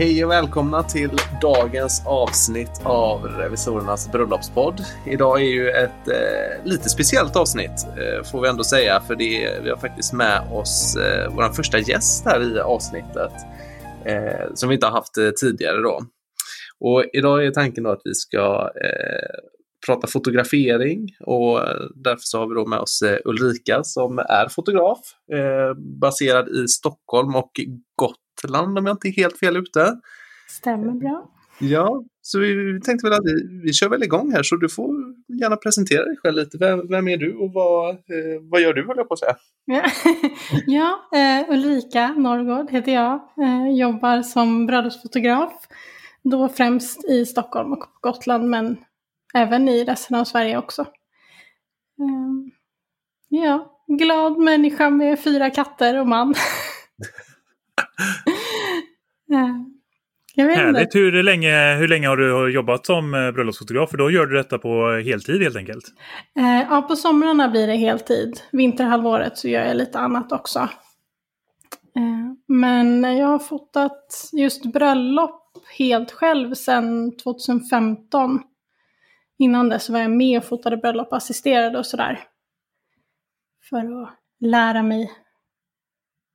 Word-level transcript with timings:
hej 0.00 0.24
och 0.24 0.30
välkomna 0.30 0.82
till 0.82 1.10
dagens 1.42 2.02
avsnitt 2.06 2.80
av 2.84 3.24
Revisorernas 3.24 4.12
bröllopspodd. 4.12 4.80
Idag 5.06 5.40
är 5.40 5.46
ju 5.46 5.70
ett 5.70 6.08
eh, 6.08 6.64
lite 6.64 6.88
speciellt 6.88 7.36
avsnitt 7.36 7.86
eh, 7.86 8.24
får 8.24 8.40
vi 8.40 8.48
ändå 8.48 8.64
säga 8.64 9.00
för 9.00 9.16
det, 9.16 9.60
vi 9.62 9.70
har 9.70 9.76
faktiskt 9.76 10.12
med 10.12 10.52
oss 10.52 10.96
eh, 10.96 11.32
vår 11.34 11.52
första 11.52 11.78
gäst 11.78 12.24
här 12.24 12.56
i 12.56 12.60
avsnittet 12.60 13.32
eh, 14.04 14.54
som 14.54 14.68
vi 14.68 14.74
inte 14.74 14.86
har 14.86 14.92
haft 14.92 15.18
eh, 15.18 15.30
tidigare 15.30 15.82
då. 15.82 16.00
Och 16.80 17.04
idag 17.12 17.46
är 17.46 17.50
tanken 17.50 17.84
då 17.84 17.90
att 17.90 18.02
vi 18.04 18.14
ska 18.14 18.70
eh, 18.84 19.40
prata 19.86 20.06
fotografering 20.06 21.08
och 21.20 21.68
eh, 21.68 21.80
därför 21.94 22.22
så 22.22 22.38
har 22.38 22.48
vi 22.48 22.54
då 22.54 22.66
med 22.66 22.78
oss 22.78 23.02
eh, 23.02 23.18
Ulrika 23.24 23.84
som 23.84 24.18
är 24.18 24.48
fotograf 24.48 24.98
eh, 25.32 25.74
baserad 26.00 26.48
i 26.48 26.68
Stockholm 26.68 27.36
och 27.36 27.50
Gotland 28.42 28.78
om 28.78 28.86
jag 28.86 28.94
inte 28.94 29.08
är 29.08 29.12
helt 29.12 29.38
fel 29.38 29.56
ute. 29.56 30.00
Stämmer 30.48 30.92
bra. 30.92 31.30
Ja, 31.60 32.04
så 32.22 32.38
vi 32.38 32.80
tänkte 32.80 33.06
väl 33.06 33.18
att 33.18 33.24
vi, 33.24 33.60
vi 33.64 33.72
kör 33.72 33.88
väl 33.88 34.02
igång 34.02 34.32
här 34.32 34.42
så 34.42 34.56
du 34.56 34.68
får 34.68 34.90
gärna 35.40 35.56
presentera 35.56 36.04
dig 36.04 36.16
själv 36.16 36.36
lite. 36.36 36.58
Vem, 36.58 36.88
vem 36.88 37.08
är 37.08 37.16
du 37.16 37.36
och 37.36 37.52
vad, 37.52 37.90
eh, 37.90 38.40
vad 38.40 38.60
gör 38.60 38.72
du 38.72 38.86
höll 38.86 38.96
jag 38.96 39.08
på 39.08 39.14
att 39.14 39.20
säga? 39.20 39.36
Ja, 39.64 39.82
ja 40.66 41.18
eh, 41.18 41.50
Ulrika 41.50 42.08
Norrgård 42.08 42.70
heter 42.70 42.92
jag. 42.92 43.14
Eh, 43.14 43.78
jobbar 43.78 44.22
som 44.22 44.66
bröllopsfotograf. 44.66 45.52
Då 46.22 46.48
främst 46.48 47.08
i 47.08 47.26
Stockholm 47.26 47.72
och 47.72 47.80
på 47.80 47.98
Gotland 48.00 48.50
men 48.50 48.76
även 49.34 49.68
i 49.68 49.84
resten 49.84 50.16
av 50.16 50.24
Sverige 50.24 50.58
också. 50.58 50.86
Um, 51.98 52.50
ja, 53.28 53.80
glad 53.86 54.38
människa 54.38 54.90
med 54.90 55.20
fyra 55.20 55.50
katter 55.50 56.00
och 56.00 56.06
man. 56.06 56.34
uh, 59.32 59.66
Härligt. 60.36 60.94
Hur 60.94 61.22
länge, 61.22 61.74
hur 61.74 61.88
länge 61.88 62.08
har 62.08 62.16
du 62.16 62.52
jobbat 62.52 62.86
som 62.86 63.14
eh, 63.14 63.32
bröllopsfotograf? 63.32 63.90
För 63.90 63.96
då 63.96 64.10
gör 64.10 64.26
du 64.26 64.36
detta 64.36 64.58
på 64.58 65.02
heltid 65.04 65.42
helt 65.42 65.56
enkelt? 65.56 65.84
Uh, 66.38 66.60
ja, 66.70 66.82
på 66.82 66.96
somrarna 66.96 67.48
blir 67.48 67.66
det 67.66 67.76
heltid. 67.76 68.40
Vinterhalvåret 68.52 69.38
så 69.38 69.48
gör 69.48 69.64
jag 69.64 69.76
lite 69.76 69.98
annat 69.98 70.32
också. 70.32 70.58
Uh, 71.96 72.32
men 72.46 73.16
jag 73.16 73.26
har 73.26 73.38
fotat 73.38 74.30
just 74.32 74.72
bröllop 74.72 75.58
helt 75.78 76.12
själv 76.12 76.54
sedan 76.54 77.16
2015. 77.16 78.42
Innan 79.38 79.68
dess 79.68 79.90
var 79.90 80.00
jag 80.00 80.10
med 80.10 80.38
och 80.38 80.44
fotade 80.44 80.76
bröllop, 80.76 81.12
assisterade 81.12 81.78
och 81.78 81.86
sådär. 81.86 82.20
För 83.70 84.02
att 84.02 84.10
lära 84.40 84.82
mig 84.82 85.10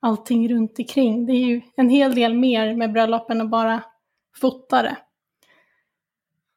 allting 0.05 0.49
runt 0.49 0.79
omkring. 0.79 1.25
Det 1.25 1.33
är 1.33 1.45
ju 1.45 1.61
en 1.75 1.89
hel 1.89 2.15
del 2.15 2.33
mer 2.33 2.75
med 2.75 2.93
bröllop 2.93 3.29
än 3.29 3.41
att 3.41 3.49
bara 3.49 3.83
fota 4.41 4.81
det. 4.81 4.97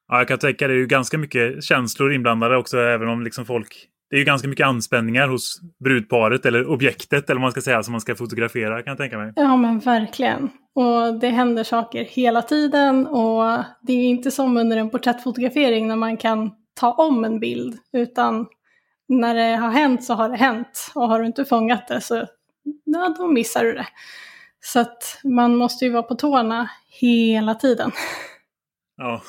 Ja, 0.09 0.19
jag 0.19 0.29
kan 0.29 0.39
tänka 0.39 0.69
det 0.69 0.75
är 0.75 0.79
ju 0.79 0.87
ganska 0.87 1.19
mycket 1.19 1.65
känslor 1.65 2.13
inblandade 2.13 2.57
också, 2.57 2.79
även 2.79 3.09
om 3.09 3.23
liksom 3.23 3.45
folk 3.47 3.89
det 4.11 4.17
är 4.17 4.19
ju 4.19 4.25
ganska 4.25 4.49
mycket 4.49 4.67
anspänningar 4.67 5.29
hos 5.29 5.61
brudparet 5.85 6.47
eller 6.47 6.67
objektet 6.71 7.31
eller 7.31 7.41
vad 7.41 7.43
man 7.43 7.53
ska 7.53 7.61
säga 7.61 7.83
som 7.83 7.93
man 7.93 8.01
ska 8.01 8.15
fotografera 8.15 8.83
kan 8.83 8.91
jag 8.91 8.99
tänka 8.99 9.19
mig. 9.19 9.33
Ja 9.37 9.57
men 9.57 9.79
verkligen. 9.79 10.51
Och 10.75 11.15
det 11.21 11.29
händer 11.29 11.65
saker 11.65 12.05
hela 12.05 12.43
tiden 12.43 13.07
och 13.07 13.59
det 13.83 13.93
är 13.93 13.97
ju 13.97 14.05
inte 14.05 14.31
som 14.31 14.57
under 14.57 14.77
en 14.77 14.91
porträttfotografering 14.91 15.89
när 15.89 15.97
man 15.97 16.17
kan 16.17 16.51
ta 16.81 16.93
om 16.93 17.25
en 17.25 17.41
bild 17.41 17.79
utan 17.93 18.47
när 19.09 19.35
det 19.35 19.57
har 19.57 19.71
hänt 19.71 20.05
så 20.05 20.15
har 20.15 20.29
det 20.29 20.37
hänt 20.37 20.93
och 20.95 21.09
har 21.09 21.21
du 21.21 21.27
inte 21.27 21.45
fångat 21.45 21.89
det 21.89 22.01
så 22.01 22.27
ja, 22.93 23.15
då 23.19 23.27
missar 23.27 23.65
du 23.65 23.73
det. 23.73 23.87
Så 24.61 24.81
att 24.81 25.21
man 25.25 25.57
måste 25.57 25.85
ju 25.85 25.91
vara 25.91 26.03
på 26.03 26.15
tårna 26.15 26.71
hela 27.01 27.55
tiden. 27.55 27.91
Ja, 28.97 29.23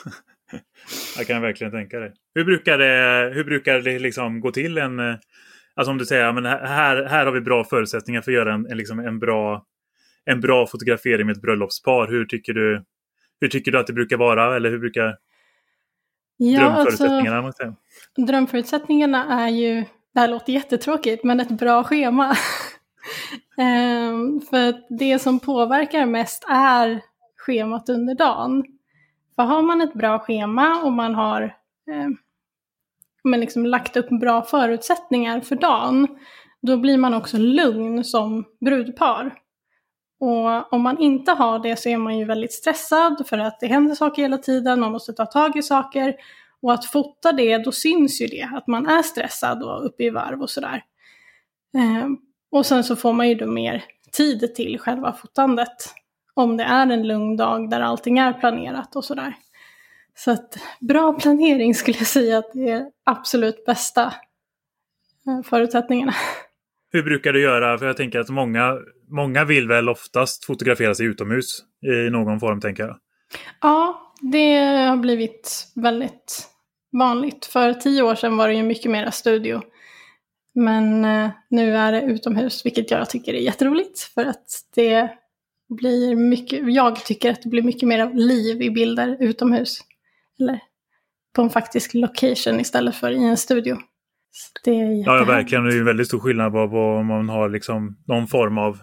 jag 1.18 1.28
kan 1.28 1.42
verkligen 1.42 1.72
tänka 1.72 2.00
det. 2.00 2.14
Hur 2.36 2.46
brukar 2.46 2.78
det, 2.78 3.31
hur 3.34 3.44
brukar 3.44 3.80
det 3.80 4.00
liksom 4.00 4.40
gå 4.40 4.52
till? 4.52 4.78
En, 4.78 5.00
alltså 5.75 5.92
om 5.92 5.98
du 5.98 6.06
säger 6.06 6.31
men 6.31 6.46
här, 6.46 7.06
här 7.06 7.25
har 7.25 7.34
vi 7.34 7.42
bra 7.42 7.64
förutsättningar 7.64 8.22
för 8.22 8.31
att 8.31 8.36
göra 8.36 8.53
en, 8.53 8.66
en, 8.72 8.78
liksom 8.78 9.00
en, 9.00 9.19
bra, 9.19 9.66
en 10.25 10.42
bra 10.42 10.68
fotografering 10.68 11.25
med 11.25 11.36
ett 11.36 11.42
bröllopspar. 11.42 12.08
Hur 12.08 12.25
tycker 12.25 12.53
du, 12.53 12.84
hur 13.42 13.48
tycker 13.48 13.72
du 13.72 13.80
att 13.80 13.88
det 13.88 13.94
brukar 13.94 14.18
vara? 14.18 14.56
Eller 14.56 14.69
hur 14.69 14.80
brukar 14.80 15.18
ja, 16.38 16.59
drömförutsättningarna? 16.59 17.38
Alltså, 17.38 17.75
drömförutsättningarna 18.18 19.44
är 19.44 19.50
ju, 19.50 19.86
det 20.14 20.19
här 20.19 20.28
låter 20.28 20.53
jättetråkigt, 20.53 21.24
men 21.24 21.40
ett 21.40 21.52
bra 21.52 21.84
schema. 21.84 22.36
um, 23.58 24.42
för 24.42 24.74
det 24.90 25.20
som 25.20 25.40
påverkar 25.40 26.06
mest 26.06 26.46
är 26.50 27.02
schemat 27.38 27.90
under 27.90 28.16
dagen. 28.16 28.64
För 29.36 29.44
har 29.44 29.62
man 29.62 29.82
ett 29.82 29.94
bra 29.94 30.20
schema 30.20 30.82
och 30.84 30.92
man 30.92 31.16
har 31.16 31.42
eh, 31.92 32.10
men 33.24 33.40
liksom 33.40 33.66
lagt 33.66 33.98
upp 33.98 34.10
bra 34.10 34.42
förutsättningar 34.42 35.42
för 35.42 35.56
dagen, 35.56 36.08
då 36.62 36.78
blir 36.78 36.98
man 36.98 37.14
också 37.14 37.38
lugn 37.38 38.04
som 38.04 38.46
brudpar. 38.60 39.36
Och 40.20 40.74
om 40.74 40.81
man 40.81 41.00
inte 41.00 41.31
har 41.31 41.60
det 41.60 41.76
så 41.76 41.90
är 41.90 41.98
man 41.98 42.18
ju 42.18 42.26
väldigt 42.26 42.54
stressad 42.54 43.28
för 43.28 43.38
att 43.38 43.60
det 43.60 43.68
händer 43.68 43.96
saker 43.96 44.22
hela 44.22 44.38
tiden, 44.38 44.80
man 44.80 44.92
måste 44.92 45.14
ta 45.14 45.26
tag 45.26 45.56
i 45.56 45.62
saker. 45.62 46.16
Och 46.62 46.74
att 46.74 46.86
fota 46.86 47.31
det, 47.31 47.58
då 47.58 47.72
syns 47.72 48.22
ju 48.22 48.28
det, 48.28 48.50
att 48.54 48.68
man 48.68 48.88
är 48.88 49.02
stressad 49.02 49.64
och 49.64 49.86
uppe 49.86 50.04
i 50.04 50.10
varv 50.10 50.42
och 50.42 50.50
sådär. 50.50 50.84
Eh, 51.74 52.08
och 52.52 52.66
sen 52.66 52.84
så 52.84 52.96
får 52.96 53.14
man 53.14 53.30
ju 53.30 53.36
då 53.36 53.46
mer 53.46 53.84
tid 54.12 54.56
till 54.56 54.80
själva 54.80 55.14
fotandet 55.14 55.94
om 56.34 56.58
det 56.58 56.64
är 56.64 56.88
en 56.88 57.08
lugn 57.08 57.38
dag 57.38 57.70
där 57.70 57.82
allting 57.82 58.18
är 58.18 58.34
planerat 58.34 58.96
och 58.96 59.06
sådär. 59.06 59.34
Så 60.16 60.32
att 60.32 60.58
bra 60.80 61.14
planering 61.14 61.76
skulle 61.76 61.98
jag 61.98 62.08
säga 62.08 62.38
att 62.38 62.54
det 62.54 62.70
är 62.70 62.86
absolut 63.04 63.66
bästa 63.66 64.14
eh, 65.28 65.42
förutsättningarna. 65.46 66.14
Hur 66.92 67.04
brukar 67.04 67.34
du 67.34 67.42
göra? 67.42 67.78
För 67.78 67.86
jag 67.86 67.98
tänker 67.98 68.20
att 68.20 68.30
många, 68.30 68.78
många 69.08 69.46
vill 69.46 69.68
väl 69.68 69.90
oftast 69.90 70.46
fotografera 70.46 70.96
sig 70.96 71.06
utomhus 71.06 71.64
i 71.81 72.10
någon 72.10 72.40
form, 72.40 72.62
tänker 72.62 72.84
jag. 72.84 72.98
Ja, 73.62 74.14
det 74.22 74.58
har 74.90 74.98
blivit 74.98 75.72
väldigt 75.76 76.50
vanligt. 76.92 77.46
För 77.46 77.74
tio 77.74 78.02
år 78.02 78.16
sedan 78.16 78.38
var 78.38 78.48
det 78.48 78.54
ju 78.54 78.64
mycket 78.64 78.92
mera 78.92 79.12
studio. 79.12 79.62
Men 80.59 81.06
eh, 81.06 81.30
nu 81.50 81.75
är 81.75 81.92
det 81.92 82.02
utomhus, 82.02 82.66
vilket 82.66 82.92
jag 82.92 83.09
tycker 83.09 83.34
är 83.34 83.40
jätteroligt. 83.40 84.00
För 84.00 84.25
att 84.25 84.46
det 84.75 85.09
blir 85.70 86.16
mycket, 86.16 86.74
jag 86.74 87.06
tycker 87.06 87.31
att 87.31 87.42
det 87.42 87.50
blir 87.50 87.64
mycket 87.64 87.88
mer 87.88 88.14
liv 88.14 88.62
i 88.62 88.69
bilder 88.69 89.18
utomhus. 89.19 89.80
Eller 90.40 90.59
på 91.36 91.42
en 91.42 91.50
faktisk 91.50 91.94
location 91.94 92.59
istället 92.59 92.96
för 92.96 93.12
i 93.12 93.24
en 93.24 93.38
studio. 93.38 93.78
Det 94.64 94.72
är 94.72 95.06
ja, 95.06 95.25
verkligen. 95.25 95.64
Det 95.64 95.72
är 95.72 95.75
ju 95.75 95.84
väldigt 95.84 96.08
stor 96.08 96.19
skillnad 96.19 96.52
på, 96.52 96.59
om 97.00 97.08
man 97.08 97.30
har 97.30 97.50
liksom 97.50 97.98
någon 98.08 98.28
form 98.28 98.58
av 98.58 98.80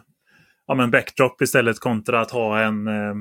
ja, 0.66 0.74
men 0.74 0.90
backdrop 0.90 1.42
istället 1.42 1.80
kontra 1.80 2.20
att 2.20 2.30
ha 2.30 2.60
en, 2.60 2.88
eh, 2.88 3.14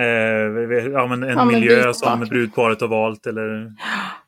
eh 0.00 0.90
ja, 0.92 1.06
men 1.06 1.22
en 1.22 1.28
ja, 1.28 1.44
miljö 1.44 1.94
som 1.94 2.20
brudparet 2.20 2.80
har 2.80 2.88
valt. 2.88 3.26
Eller... 3.26 3.72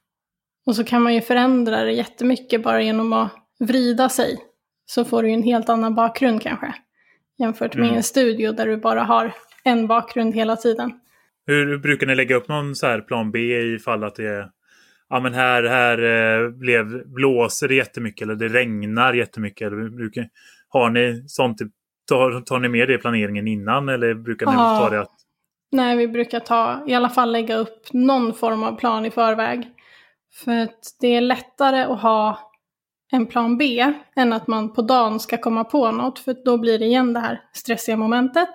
Och 0.67 0.77
så 0.77 0.85
kan 0.85 1.03
man 1.03 1.15
ju 1.15 1.21
förändra 1.21 1.85
det 1.85 1.93
jättemycket 1.93 2.63
bara 2.63 2.83
genom 2.83 3.13
att 3.13 3.33
vrida 3.61 4.09
sig. 4.09 4.39
Så 4.87 5.05
får 5.05 5.23
du 5.23 5.31
en 5.31 5.43
helt 5.43 5.69
annan 5.69 5.95
bakgrund 5.95 6.43
kanske. 6.43 6.75
Jämfört 7.39 7.75
med 7.75 7.85
mm. 7.85 7.97
en 7.97 8.03
studio 8.03 8.53
där 8.53 8.67
du 8.67 8.77
bara 8.77 9.03
har 9.03 9.33
en 9.65 9.87
bakgrund 9.87 10.35
hela 10.35 10.57
tiden. 10.57 10.93
Hur 11.47 11.79
brukar 11.79 12.07
ni 12.07 12.15
lägga 12.15 12.37
upp 12.37 12.49
någon 12.49 12.75
så 12.75 12.87
här 12.87 13.01
plan 13.01 13.31
B 13.31 13.39
ifall 13.75 14.05
att 14.05 14.15
det 14.15 14.27
är 14.27 14.51
ja 15.09 15.21
men 15.21 15.35
här, 15.35 15.63
här 15.63 15.99
eh, 15.99 16.51
blev, 16.51 17.07
blåser 17.07 17.69
det 17.69 17.75
jättemycket 17.75 18.23
eller 18.23 18.35
det 18.35 18.49
regnar 18.49 19.15
jättemycket? 19.15 19.67
Eller 19.67 19.89
brukar, 19.89 20.29
har 20.69 20.91
ni 20.91 21.25
sånt, 21.27 21.59
tar, 22.09 22.41
tar 22.41 22.59
ni 22.59 22.69
med 22.69 22.89
det 22.89 22.95
i 22.95 22.99
planeringen 22.99 23.49
innan 23.49 23.89
eller 23.89 24.15
brukar 24.15 24.47
ni 24.47 24.53
ta 24.53 24.91
det 24.91 25.01
att... 25.01 25.13
Nej, 25.73 25.97
vi 25.97 26.09
brukar 26.09 26.41
ta, 26.41 26.85
i 26.87 26.95
alla 26.95 27.09
fall 27.09 27.33
lägga 27.33 27.57
upp 27.57 27.93
någon 27.93 28.35
form 28.35 28.63
av 28.63 28.77
plan 28.77 29.07
i 29.07 29.11
förväg. 29.11 29.69
För 30.35 30.59
att 30.59 30.97
det 31.01 31.17
är 31.17 31.21
lättare 31.21 31.83
att 31.83 32.01
ha 32.03 32.39
en 33.13 33.27
plan 33.27 33.59
B 33.59 33.95
än 34.17 34.33
att 34.33 34.47
man 34.47 34.73
på 34.73 34.83
dagen 34.83 35.21
ska 35.21 35.39
komma 35.39 35.65
på 35.65 35.91
något, 35.91 36.19
för 36.19 36.37
då 36.45 36.59
blir 36.59 36.79
det 36.79 36.85
igen 36.85 37.13
det 37.13 37.21
här 37.21 37.41
stressiga 37.53 37.97
momentet. 37.97 38.49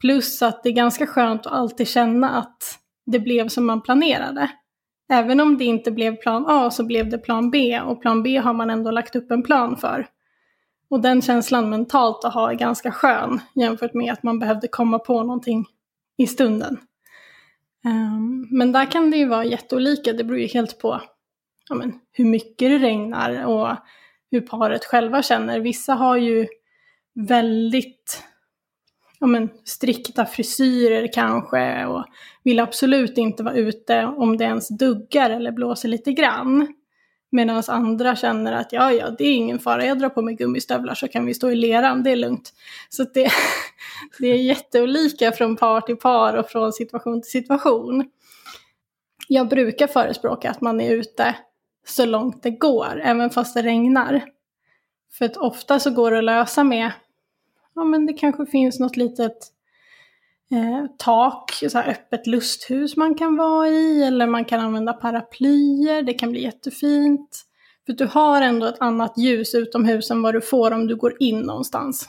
Plus 0.00 0.42
att 0.42 0.62
det 0.62 0.68
är 0.68 0.72
ganska 0.72 1.06
skönt 1.06 1.46
att 1.46 1.52
alltid 1.52 1.88
känna 1.88 2.30
att 2.30 2.78
det 3.06 3.20
blev 3.20 3.48
som 3.48 3.66
man 3.66 3.80
planerade. 3.80 4.50
Även 5.12 5.40
om 5.40 5.58
det 5.58 5.64
inte 5.64 5.90
blev 5.90 6.16
plan 6.16 6.44
A 6.48 6.70
så 6.70 6.84
blev 6.84 7.10
det 7.10 7.18
plan 7.18 7.50
B 7.50 7.80
och 7.80 8.02
plan 8.02 8.22
B 8.22 8.38
har 8.38 8.52
man 8.52 8.70
ändå 8.70 8.90
lagt 8.90 9.16
upp 9.16 9.30
en 9.30 9.42
plan 9.42 9.76
för. 9.76 10.06
Och 10.90 11.00
den 11.00 11.22
känslan 11.22 11.70
mentalt 11.70 12.24
att 12.24 12.34
ha 12.34 12.50
är 12.50 12.54
ganska 12.54 12.92
skön 12.92 13.40
jämfört 13.54 13.94
med 13.94 14.12
att 14.12 14.22
man 14.22 14.38
behövde 14.38 14.68
komma 14.68 14.98
på 14.98 15.22
någonting 15.22 15.66
i 16.18 16.26
stunden. 16.26 16.78
Um, 17.84 18.48
men 18.50 18.72
där 18.72 18.90
kan 18.90 19.10
det 19.10 19.16
ju 19.16 19.28
vara 19.28 19.44
jätteolika, 19.44 20.12
det 20.12 20.24
beror 20.24 20.40
ju 20.40 20.46
helt 20.46 20.78
på 20.78 21.00
ja, 21.68 21.74
men, 21.74 21.92
hur 22.12 22.24
mycket 22.24 22.70
det 22.70 22.78
regnar 22.78 23.46
och 23.46 23.76
hur 24.30 24.40
paret 24.40 24.84
själva 24.84 25.22
känner. 25.22 25.60
Vissa 25.60 25.94
har 25.94 26.16
ju 26.16 26.46
väldigt 27.14 28.24
ja, 29.20 29.26
men, 29.26 29.48
strikta 29.64 30.26
frisyrer 30.26 31.12
kanske 31.12 31.86
och 31.86 32.04
vill 32.44 32.60
absolut 32.60 33.18
inte 33.18 33.42
vara 33.42 33.54
ute 33.54 34.04
om 34.04 34.36
det 34.36 34.44
ens 34.44 34.68
duggar 34.68 35.30
eller 35.30 35.52
blåser 35.52 35.88
lite 35.88 36.12
grann. 36.12 36.74
Medan 37.30 37.62
andra 37.68 38.16
känner 38.16 38.52
att 38.52 38.72
ja, 38.72 38.92
ja, 38.92 39.10
det 39.10 39.24
är 39.24 39.34
ingen 39.34 39.58
fara, 39.58 39.84
jag 39.84 39.98
drar 39.98 40.08
på 40.08 40.22
mig 40.22 40.34
gummistövlar 40.34 40.94
så 40.94 41.08
kan 41.08 41.26
vi 41.26 41.34
stå 41.34 41.50
i 41.50 41.54
leran, 41.54 42.02
det 42.02 42.10
är 42.10 42.16
lugnt. 42.16 42.52
Så 42.88 43.04
det, 43.04 43.30
det 44.18 44.26
är 44.26 44.36
jätteolika 44.36 45.32
från 45.32 45.56
par 45.56 45.80
till 45.80 45.96
par 45.96 46.36
och 46.36 46.48
från 46.48 46.72
situation 46.72 47.22
till 47.22 47.30
situation. 47.30 48.10
Jag 49.28 49.48
brukar 49.48 49.86
förespråka 49.86 50.50
att 50.50 50.60
man 50.60 50.80
är 50.80 50.90
ute 50.90 51.36
så 51.86 52.04
långt 52.04 52.42
det 52.42 52.50
går, 52.50 53.00
även 53.04 53.30
fast 53.30 53.54
det 53.54 53.62
regnar. 53.62 54.24
För 55.12 55.24
att 55.24 55.36
ofta 55.36 55.80
så 55.80 55.90
går 55.90 56.10
det 56.10 56.18
att 56.18 56.24
lösa 56.24 56.64
med, 56.64 56.92
ja 57.74 57.84
men 57.84 58.06
det 58.06 58.12
kanske 58.12 58.46
finns 58.46 58.80
något 58.80 58.96
litet 58.96 59.52
eh, 60.52 60.86
tak, 60.98 61.52
så 61.68 61.78
här 61.78 61.90
öppet 61.90 62.26
lusthus 62.26 62.96
man 62.96 63.14
kan 63.14 63.36
vara 63.36 63.68
i, 63.68 64.02
eller 64.02 64.26
man 64.26 64.44
kan 64.44 64.60
använda 64.60 64.92
paraplyer, 64.92 66.02
det 66.02 66.14
kan 66.14 66.30
bli 66.30 66.42
jättefint. 66.42 67.46
För 67.86 67.92
du 67.92 68.06
har 68.06 68.42
ändå 68.42 68.66
ett 68.66 68.80
annat 68.80 69.18
ljus 69.18 69.54
utomhus 69.54 70.10
än 70.10 70.22
vad 70.22 70.34
du 70.34 70.40
får 70.40 70.70
om 70.70 70.86
du 70.86 70.96
går 70.96 71.16
in 71.20 71.40
någonstans. 71.40 72.06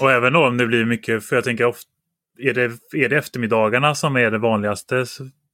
Och 0.00 0.12
även 0.12 0.36
om 0.36 0.56
det 0.56 0.66
blir 0.66 0.84
mycket, 0.84 1.24
för 1.24 1.36
jag 1.36 1.44
tänker 1.44 1.64
ofta, 1.64 1.90
är 2.38 2.54
det, 2.54 2.64
är 3.04 3.08
det 3.08 3.16
eftermiddagarna 3.16 3.94
som 3.94 4.16
är 4.16 4.30
det 4.30 4.38
vanligaste 4.38 5.04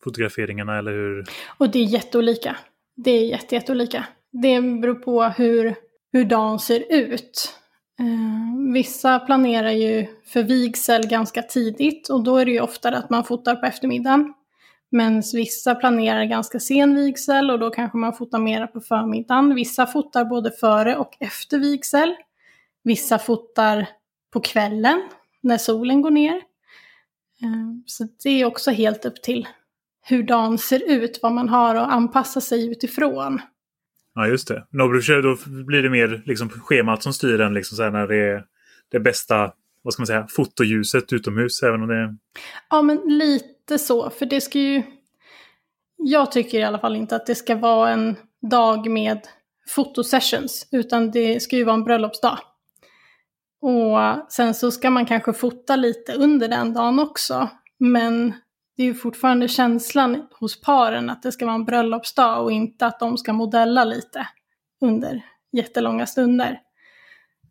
fotograferingarna 0.05 0.79
eller 0.79 0.93
hur? 0.93 1.25
Och 1.59 1.71
det 1.71 1.79
är 1.79 1.85
jätteolika. 1.85 2.57
Det 2.97 3.11
är 3.11 3.27
jätte, 3.27 3.55
jätteolika. 3.55 4.07
Det 4.33 4.61
beror 4.61 4.95
på 4.95 5.25
hur, 5.25 5.75
hur 6.13 6.25
dagen 6.25 6.59
ser 6.59 6.85
ut. 6.93 7.60
Eh, 8.01 8.73
vissa 8.73 9.19
planerar 9.19 9.71
ju 9.71 10.07
för 10.25 10.43
vigsel 10.43 11.07
ganska 11.07 11.43
tidigt 11.43 12.09
och 12.09 12.23
då 12.23 12.37
är 12.37 12.45
det 12.45 12.51
ju 12.51 12.61
oftare 12.61 12.99
att 12.99 13.11
man 13.11 13.25
fotar 13.25 13.57
på 13.57 13.67
eftermiddagen. 13.67 14.35
Men 14.91 15.23
vissa 15.33 15.75
planerar 15.75 16.25
ganska 16.25 16.61
sen 16.61 16.95
vigsel 16.95 17.51
och 17.51 17.59
då 17.59 17.71
kanske 17.71 17.99
man 17.99 18.13
fotar 18.13 18.39
mera 18.39 18.67
på 18.67 18.81
förmiddagen. 18.81 19.55
Vissa 19.55 19.87
fotar 19.87 20.25
både 20.25 20.51
före 20.51 20.97
och 20.97 21.17
efter 21.21 21.59
vigsel. 21.59 22.15
Vissa 22.83 23.19
fotar 23.19 23.89
på 24.33 24.41
kvällen 24.41 25.03
när 25.41 25.59
solen 25.59 26.03
går 26.03 26.11
ner. 26.11 26.35
Eh, 27.43 27.83
så 27.87 28.09
det 28.23 28.31
är 28.31 28.45
också 28.45 28.71
helt 28.71 29.05
upp 29.05 29.23
till 29.23 29.49
hur 30.03 30.23
dagen 30.23 30.59
ser 30.59 30.91
ut, 30.91 31.19
vad 31.23 31.33
man 31.33 31.49
har 31.49 31.75
att 31.75 31.91
anpassa 31.91 32.41
sig 32.41 32.71
utifrån. 32.71 33.41
Ja, 34.15 34.27
just 34.27 34.49
det. 34.49 34.67
Då 34.71 34.89
blir 35.67 35.83
det 35.83 35.91
mer 35.91 36.23
liksom 36.27 36.49
schemat 36.49 37.03
som 37.03 37.13
styr 37.13 37.39
den 37.39 37.55
liksom 37.55 37.77
så 37.77 37.83
här 37.83 37.91
när 37.91 38.07
det 38.07 38.17
är 38.17 38.45
det 38.91 39.01
bästa 39.01 39.53
vad 39.83 39.93
ska 39.93 40.01
man 40.01 40.07
säga, 40.07 40.27
fotoljuset 40.31 41.13
utomhus. 41.13 41.63
Även 41.63 41.83
om 41.83 41.89
det... 41.89 42.17
Ja, 42.71 42.83
men 42.83 42.97
lite 43.07 43.79
så. 43.79 44.11
För 44.11 44.27
det 44.27 44.41
ska 44.41 44.59
ju... 44.59 44.83
Jag 45.97 46.33
tycker 46.33 46.59
i 46.59 46.63
alla 46.63 46.79
fall 46.79 46.97
inte 46.97 47.17
att 47.17 47.27
det 47.27 47.35
ska 47.35 47.57
vara 47.57 47.91
en 47.91 48.17
dag 48.51 48.91
med 48.91 49.21
fotosessions, 49.69 50.69
utan 50.73 51.11
det 51.11 51.43
ska 51.43 51.57
ju 51.57 51.65
vara 51.65 51.75
en 51.75 51.85
bröllopsdag. 51.85 52.39
Och 53.61 54.33
sen 54.33 54.55
så 54.55 54.71
ska 54.71 54.91
man 54.91 55.07
kanske 55.07 55.33
fota 55.33 55.77
lite 55.77 56.13
under 56.13 56.49
den 56.49 56.75
dagen 56.75 56.99
också. 56.99 57.49
Men 57.79 58.33
det 58.81 58.85
är 58.85 58.89
ju 58.89 58.95
fortfarande 58.95 59.49
känslan 59.49 60.27
hos 60.41 60.61
paren 60.61 61.11
att 61.11 61.23
det 61.23 61.33
ska 61.33 61.47
vara 61.47 61.55
en 61.55 61.65
bröllopsdag 61.65 62.43
och 62.43 62.53
inte 62.53 62.87
att 62.87 63.01
de 63.01 63.19
ska 63.19 63.33
modella 63.33 63.85
lite 63.85 64.29
under 64.81 65.23
jättelånga 65.53 66.07
stunder. 66.07 66.61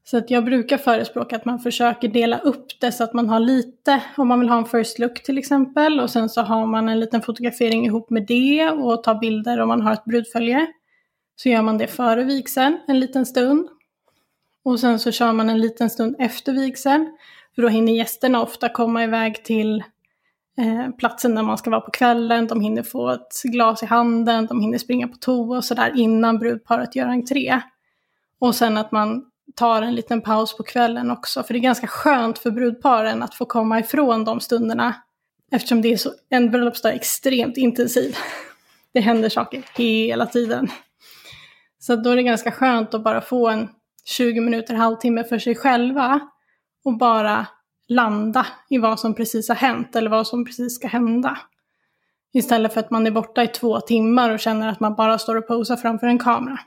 Så 0.04 0.18
att 0.18 0.30
jag 0.30 0.46
brukar 0.46 0.78
förespråka 0.78 1.36
att 1.36 1.46
man 1.46 1.60
försöker 1.60 2.08
dela 2.08 2.38
upp 2.38 2.66
det 2.82 2.92
så 2.92 3.04
att 3.04 3.14
man 3.14 3.30
har 3.30 3.40
lite, 3.40 4.04
om 4.18 4.28
man 4.28 4.40
vill 4.40 4.50
ha 4.50 4.58
en 4.58 4.66
first 4.66 5.00
look 5.00 5.24
till 5.24 5.38
exempel, 5.38 6.00
och 6.00 6.10
sen 6.10 6.30
så 6.30 6.42
har 6.42 6.66
man 6.66 6.90
en 6.90 7.00
liten 7.00 7.22
fotografering 7.22 7.86
ihop 7.86 8.10
med 8.10 8.26
det 8.28 8.70
och 8.70 9.04
tar 9.04 9.16
bilder 9.16 9.60
om 9.60 9.68
man 9.68 9.82
har 9.82 9.94
ett 9.94 10.06
brudfölje. 10.06 10.68
Så 11.36 11.50
gör 11.50 11.62
man 11.62 11.78
det 11.78 11.88
före 11.88 12.24
vigseln 12.24 12.80
en 12.88 13.00
liten 13.00 13.26
stund. 13.26 13.70
Och 14.64 14.80
sen 14.80 15.00
så 15.00 15.12
kör 15.12 15.34
man 15.34 15.50
en 15.50 15.62
liten 15.62 15.90
stund 15.90 16.16
efter 16.20 16.54
vigseln. 16.54 17.18
För 17.56 17.62
då 17.62 17.68
hinner 17.68 17.94
gästerna 17.94 18.42
ofta 18.42 18.70
komma 18.70 19.04
iväg 19.04 19.44
till 19.44 19.84
eh, 20.60 20.90
platsen 20.98 21.36
där 21.36 21.44
man 21.44 21.58
ska 21.58 21.70
vara 21.70 21.82
på 21.82 21.92
kvällen, 21.92 22.48
de 22.48 22.62
hinner 22.62 22.84
få 22.84 23.10
ett 23.10 23.42
glas 23.44 23.84
i 23.84 23.86
handen, 23.86 24.46
de 24.46 24.62
hinner 24.62 24.78
springa 24.78 25.08
på 25.08 25.18
toa 25.18 25.58
och 25.58 25.66
sådär 25.66 25.92
innan 25.96 26.40
brudparet 26.40 26.96
gör 26.96 27.08
entré. 27.08 27.62
Och 28.40 28.56
sen 28.56 28.78
att 28.78 28.92
man 28.92 29.26
tar 29.56 29.82
en 29.82 29.96
liten 29.96 30.22
paus 30.22 30.58
på 30.58 30.64
kvällen 30.64 31.12
också, 31.12 31.44
för 31.44 31.54
det 31.54 31.60
är 31.60 31.62
ganska 31.62 31.88
skönt 31.88 32.40
för 32.40 32.52
brudparen 32.52 33.24
att 33.24 33.36
få 33.36 33.46
komma 33.46 33.80
ifrån 33.80 34.26
de 34.26 34.40
stunderna. 34.40 34.96
Eftersom 35.52 35.82
det 35.82 35.94
är 35.94 35.98
så, 35.98 36.12
en 36.30 36.52
bröllopsdag 36.52 36.92
är 36.92 36.96
extremt 36.96 37.58
intensiv. 37.58 38.16
Det 38.94 39.00
händer 39.00 39.30
saker 39.30 39.64
hela 39.76 40.26
tiden. 40.26 40.68
Så 41.80 41.96
då 41.96 42.10
är 42.10 42.16
det 42.16 42.24
ganska 42.24 42.52
skönt 42.52 42.94
att 42.94 43.04
bara 43.04 43.22
få 43.22 43.50
en 43.50 43.70
20 44.06 44.42
minuter, 44.42 44.74
halvtimme 44.74 45.24
för 45.24 45.40
sig 45.40 45.56
själva 45.56 46.20
och 46.84 46.98
bara 46.98 47.48
landa 47.90 48.48
i 48.70 48.78
vad 48.78 49.00
som 49.00 49.16
precis 49.16 49.50
har 49.50 49.56
hänt 49.56 49.96
eller 49.96 50.10
vad 50.10 50.28
som 50.28 50.46
precis 50.46 50.76
ska 50.76 50.88
hända. 50.88 51.38
Istället 52.34 52.74
för 52.74 52.80
att 52.80 52.92
man 52.92 53.08
är 53.08 53.12
borta 53.12 53.44
i 53.44 53.48
två 53.48 53.80
timmar 53.80 54.34
och 54.34 54.40
känner 54.40 54.70
att 54.70 54.80
man 54.80 54.96
bara 54.96 55.18
står 55.18 55.36
och 55.36 55.48
posar 55.48 55.76
framför 55.76 56.08
en 56.08 56.20
kamera. 56.20 56.60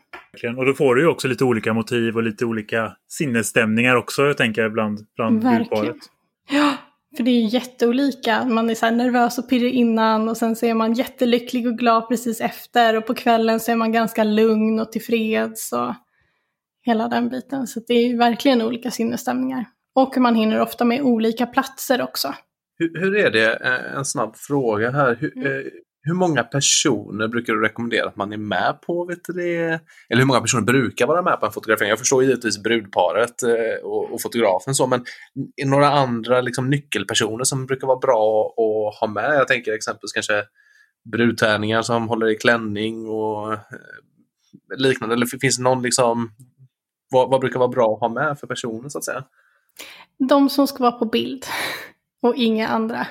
Och 0.57 0.67
då 0.67 0.75
får 0.75 0.95
du 0.95 1.03
ju 1.03 1.09
också 1.09 1.29
lite 1.29 1.45
olika 1.45 1.73
motiv 1.73 2.17
och 2.17 2.23
lite 2.23 2.45
olika 2.45 2.97
sinnesstämningar 3.09 3.97
också, 3.97 4.23
jag 4.23 4.37
tänker 4.37 4.69
bland, 4.69 5.07
bland 5.17 5.43
Verkligen. 5.43 6.01
Ja, 6.51 6.77
för 7.17 7.25
det 7.25 7.31
är 7.31 7.41
ju 7.41 7.49
jätteolika. 7.49 8.45
Man 8.45 8.71
är 8.71 8.75
så 8.75 8.91
nervös 8.91 9.39
och 9.39 9.49
pirrig 9.49 9.75
innan 9.75 10.29
och 10.29 10.37
sen 10.37 10.57
så 10.57 10.67
är 10.67 10.75
man 10.75 10.93
jättelycklig 10.93 11.67
och 11.67 11.79
glad 11.79 12.09
precis 12.09 12.41
efter 12.41 12.97
och 12.97 13.07
på 13.07 13.15
kvällen 13.15 13.61
så 13.61 13.73
är 13.73 13.77
man 13.77 13.93
ganska 13.93 14.25
lugn 14.25 14.81
och 14.81 14.93
tillfreds 14.93 15.73
och 15.73 15.95
hela 16.83 17.09
den 17.09 17.29
biten. 17.29 17.67
Så 17.67 17.81
det 17.87 17.95
är 17.95 18.09
ju 18.09 18.17
verkligen 18.17 18.63
olika 18.63 18.91
sinnesstämningar. 18.91 19.65
Och 19.95 20.17
man 20.17 20.35
hinner 20.35 20.61
ofta 20.61 20.85
med 20.85 21.03
olika 21.03 21.47
platser 21.47 22.03
också. 22.03 22.35
Hur, 22.79 23.01
hur 23.01 23.17
är 23.17 23.31
det, 23.31 23.55
eh, 23.55 23.97
en 23.97 24.05
snabb 24.05 24.37
fråga 24.37 24.91
här. 24.91 25.17
Hur, 25.21 25.37
mm. 25.37 25.47
eh, 25.47 25.73
hur 26.05 26.15
många 26.15 26.43
personer 26.43 27.29
brukar 27.29 27.53
du 27.53 27.63
rekommendera 27.63 28.09
att 28.09 28.17
man 28.17 28.33
är 28.33 28.37
med 28.37 28.79
på? 28.87 29.05
Vet 29.05 29.25
du 29.25 29.33
det? 29.33 29.59
Eller 30.11 30.19
hur 30.19 30.25
många 30.25 30.41
personer 30.41 30.63
brukar 30.63 31.07
vara 31.07 31.23
med 31.23 31.41
på 31.41 31.47
en 31.47 31.53
fotografering? 31.53 31.89
Jag 31.89 31.99
förstår 31.99 32.25
givetvis 32.25 32.63
brudparet 32.63 33.43
eh, 33.43 33.85
och, 33.85 34.13
och 34.13 34.23
fotografen 34.23 34.75
så, 34.75 34.87
men 34.87 35.05
är 35.57 35.67
några 35.67 35.89
andra 35.91 36.41
liksom, 36.41 36.71
nyckelpersoner 36.71 37.45
som 37.45 37.67
brukar 37.67 37.87
vara 37.87 37.99
bra 37.99 38.47
att 38.47 39.01
ha 39.01 39.07
med? 39.07 39.35
Jag 39.35 39.49
tänker 39.49 39.73
exempelvis 39.73 40.13
kanske 40.13 40.45
brudtärningar 41.13 41.83
som 41.83 42.09
håller 42.09 42.31
i 42.31 42.37
klänning 42.37 43.09
och 43.09 43.59
liknande. 44.77 45.15
Eller 45.15 45.39
finns 45.39 45.57
det 45.57 45.63
någon 45.63 45.83
liksom, 45.83 46.31
vad, 47.11 47.31
vad 47.31 47.41
brukar 47.41 47.59
vara 47.59 47.69
bra 47.69 47.95
att 47.95 48.01
ha 48.01 48.09
med 48.09 48.39
för 48.39 48.47
personer 48.47 48.89
så 48.89 48.99
att 48.99 49.05
säga? 49.05 49.25
De 50.29 50.51
som 50.51 50.67
ska 50.67 50.83
vara 50.83 50.93
på 50.93 51.05
bild 51.05 51.47
och 52.23 52.37
inga 52.37 52.69
andra. 52.69 53.07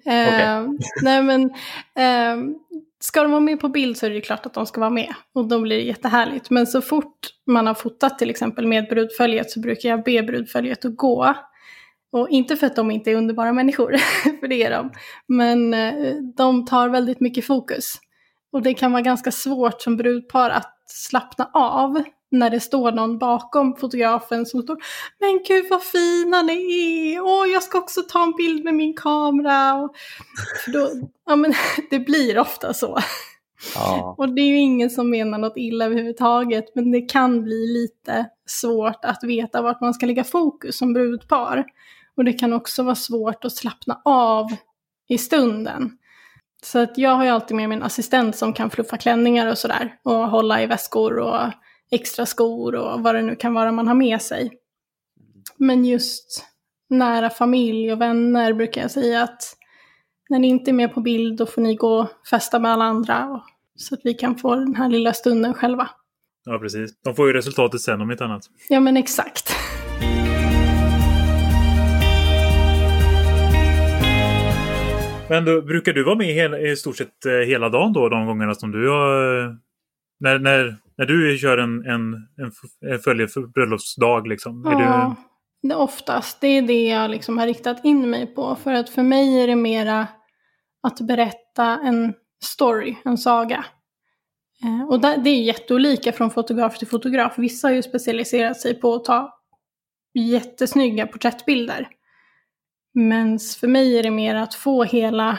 Okay. 0.00 0.42
Eh, 0.42 0.66
nej 1.02 1.22
men, 1.22 1.44
eh, 1.94 2.56
ska 3.00 3.22
de 3.22 3.30
vara 3.30 3.40
med 3.40 3.60
på 3.60 3.68
bild 3.68 3.96
så 3.96 4.06
är 4.06 4.10
det 4.10 4.20
klart 4.20 4.46
att 4.46 4.54
de 4.54 4.66
ska 4.66 4.80
vara 4.80 4.90
med. 4.90 5.14
Och 5.32 5.48
då 5.48 5.60
blir 5.60 5.76
det 5.76 5.82
jättehärligt. 5.82 6.50
Men 6.50 6.66
så 6.66 6.80
fort 6.80 7.18
man 7.46 7.66
har 7.66 7.74
fotat 7.74 8.18
till 8.18 8.30
exempel 8.30 8.66
med 8.66 8.88
brudföljet 8.88 9.50
så 9.50 9.60
brukar 9.60 9.88
jag 9.88 10.04
be 10.04 10.22
brudföljet 10.22 10.84
att 10.84 10.96
gå. 10.96 11.34
Och 12.12 12.28
inte 12.28 12.56
för 12.56 12.66
att 12.66 12.76
de 12.76 12.90
inte 12.90 13.10
är 13.10 13.14
underbara 13.14 13.52
människor, 13.52 13.96
för 14.40 14.48
det 14.48 14.62
är 14.62 14.70
de. 14.70 14.90
Men 15.26 15.74
eh, 15.74 16.14
de 16.36 16.64
tar 16.66 16.88
väldigt 16.88 17.20
mycket 17.20 17.46
fokus. 17.46 17.94
Och 18.52 18.62
det 18.62 18.74
kan 18.74 18.92
vara 18.92 19.02
ganska 19.02 19.32
svårt 19.32 19.82
som 19.82 19.96
brudpar 19.96 20.50
att 20.50 20.74
slappna 20.86 21.50
av 21.52 22.02
när 22.38 22.50
det 22.50 22.60
står 22.60 22.92
någon 22.92 23.18
bakom 23.18 23.76
fotografen 23.76 24.46
som 24.46 24.62
står 24.62 24.76
Men 25.20 25.42
gud 25.48 25.66
vad 25.70 25.82
fina 25.82 26.42
ni 26.42 27.14
är! 27.14 27.20
Åh, 27.20 27.46
jag 27.52 27.62
ska 27.62 27.78
också 27.78 28.02
ta 28.08 28.22
en 28.22 28.36
bild 28.36 28.64
med 28.64 28.74
min 28.74 28.94
kamera! 28.94 29.74
Och 29.74 29.94
då, 30.72 30.88
ja, 31.26 31.36
men, 31.36 31.54
det 31.90 31.98
blir 31.98 32.38
ofta 32.38 32.74
så. 32.74 32.98
Ja. 33.74 34.14
Och 34.18 34.34
det 34.34 34.42
är 34.42 34.46
ju 34.46 34.58
ingen 34.58 34.90
som 34.90 35.10
menar 35.10 35.38
något 35.38 35.56
illa 35.56 35.84
överhuvudtaget, 35.84 36.64
men 36.74 36.92
det 36.92 37.00
kan 37.00 37.42
bli 37.42 37.66
lite 37.66 38.26
svårt 38.46 39.04
att 39.04 39.24
veta 39.24 39.62
vart 39.62 39.80
man 39.80 39.94
ska 39.94 40.06
lägga 40.06 40.24
fokus 40.24 40.78
som 40.78 40.92
brudpar. 40.92 41.64
Och 42.16 42.24
det 42.24 42.32
kan 42.32 42.52
också 42.52 42.82
vara 42.82 42.94
svårt 42.94 43.44
att 43.44 43.52
slappna 43.52 44.00
av 44.04 44.46
i 45.08 45.18
stunden. 45.18 45.98
Så 46.62 46.78
att 46.78 46.98
jag 46.98 47.10
har 47.10 47.24
ju 47.24 47.30
alltid 47.30 47.56
med 47.56 47.68
mig 47.68 47.76
en 47.76 47.82
assistent 47.82 48.36
som 48.36 48.52
kan 48.52 48.70
fluffa 48.70 48.96
klänningar 48.96 49.46
och 49.46 49.58
sådär 49.58 49.94
och 50.02 50.28
hålla 50.28 50.62
i 50.62 50.66
väskor 50.66 51.18
och 51.18 51.40
extra 51.90 52.26
skor 52.26 52.74
och 52.74 53.02
vad 53.02 53.14
det 53.14 53.22
nu 53.22 53.36
kan 53.36 53.54
vara 53.54 53.72
man 53.72 53.88
har 53.88 53.94
med 53.94 54.22
sig. 54.22 54.52
Men 55.56 55.84
just 55.84 56.44
nära 56.90 57.30
familj 57.30 57.92
och 57.92 58.00
vänner 58.00 58.52
brukar 58.52 58.80
jag 58.80 58.90
säga 58.90 59.22
att 59.22 59.56
när 60.28 60.38
ni 60.38 60.48
inte 60.48 60.70
är 60.70 60.72
med 60.72 60.94
på 60.94 61.00
bild 61.00 61.38
då 61.38 61.46
får 61.46 61.62
ni 61.62 61.74
gå 61.74 61.98
och 61.98 62.08
festa 62.30 62.58
med 62.58 62.72
alla 62.72 62.84
andra 62.84 63.42
så 63.76 63.94
att 63.94 64.00
vi 64.04 64.14
kan 64.14 64.36
få 64.36 64.54
den 64.54 64.74
här 64.74 64.88
lilla 64.88 65.12
stunden 65.12 65.54
själva. 65.54 65.90
Ja, 66.44 66.58
precis. 66.58 67.00
De 67.02 67.14
får 67.14 67.26
ju 67.26 67.32
resultatet 67.32 67.80
sen 67.80 68.00
om 68.00 68.10
inte 68.10 68.24
annat. 68.24 68.42
Ja, 68.68 68.80
men 68.80 68.96
exakt. 68.96 69.54
Men 75.28 75.44
då, 75.44 75.62
brukar 75.62 75.92
du 75.92 76.04
vara 76.04 76.14
med 76.14 76.62
i, 76.62 76.70
i 76.70 76.76
stort 76.76 76.96
sett 76.96 77.26
eh, 77.26 77.32
hela 77.32 77.68
dagen 77.68 77.92
då, 77.92 78.08
de 78.08 78.26
gångerna 78.26 78.54
som 78.54 78.70
du 78.70 78.88
har... 78.88 79.44
Eh, 79.44 79.54
när, 80.20 80.38
när 80.38 80.76
när 80.96 81.06
du 81.06 81.38
kör 81.38 81.58
en, 81.58 81.86
en, 81.86 82.14
en, 82.92 82.98
följe 82.98 83.28
för 83.28 83.46
bröllopsdag 83.46 84.26
liksom? 84.26 84.62
Ja, 84.64 85.16
du... 85.62 85.68
det 85.68 85.74
oftast. 85.74 86.40
Det 86.40 86.46
är 86.46 86.62
det 86.62 86.88
jag 86.88 87.10
liksom 87.10 87.38
har 87.38 87.46
riktat 87.46 87.84
in 87.84 88.10
mig 88.10 88.26
på. 88.26 88.56
För 88.56 88.74
att 88.74 88.90
för 88.90 89.02
mig 89.02 89.42
är 89.42 89.46
det 89.46 89.56
mera 89.56 90.06
att 90.82 91.00
berätta 91.00 91.64
en 91.64 92.14
story, 92.44 92.96
en 93.04 93.18
saga. 93.18 93.64
Eh, 94.64 94.88
och 94.88 95.00
det 95.00 95.30
är 95.30 95.42
jätteolika 95.42 96.12
från 96.12 96.30
fotograf 96.30 96.78
till 96.78 96.88
fotograf. 96.88 97.38
Vissa 97.38 97.68
har 97.68 97.72
ju 97.74 97.82
specialiserat 97.82 98.60
sig 98.60 98.80
på 98.80 98.94
att 98.94 99.04
ta 99.04 99.40
jättesnygga 100.14 101.06
porträttbilder. 101.06 101.88
Men 102.94 103.38
för 103.38 103.68
mig 103.68 103.98
är 103.98 104.02
det 104.02 104.10
mer 104.10 104.34
att 104.34 104.54
få 104.54 104.84
hela 104.84 105.38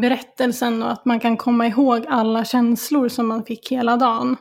berättelsen 0.00 0.82
och 0.82 0.92
att 0.92 1.04
man 1.04 1.20
kan 1.20 1.36
komma 1.36 1.66
ihåg 1.66 2.06
alla 2.08 2.44
känslor 2.44 3.08
som 3.08 3.28
man 3.28 3.44
fick 3.44 3.72
hela 3.72 3.96
dagen. 3.96 4.36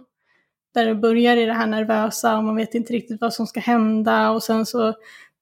Där 0.74 0.86
det 0.86 0.96
börjar 0.96 1.38
i 1.38 1.46
det 1.46 1.54
här 1.54 1.68
nervösa 1.68 2.38
och 2.38 2.44
man 2.44 2.56
vet 2.56 2.76
inte 2.76 2.94
riktigt 2.94 3.22
vad 3.22 3.34
som 3.34 3.48
ska 3.48 3.60
hända 3.60 4.30
och 4.30 4.44
sen 4.44 4.66
så 4.66 4.94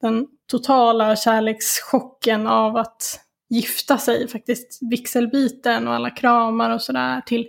den 0.02 0.28
totala 0.52 1.16
kärlekschocken 1.16 2.48
av 2.48 2.78
att 2.78 3.20
gifta 3.50 3.98
sig, 3.98 4.28
faktiskt 4.28 4.80
vigselbiten 4.82 5.88
och 5.88 5.94
alla 5.94 6.10
kramar 6.10 6.70
och 6.70 6.82
sådär 6.82 7.22
till 7.22 7.48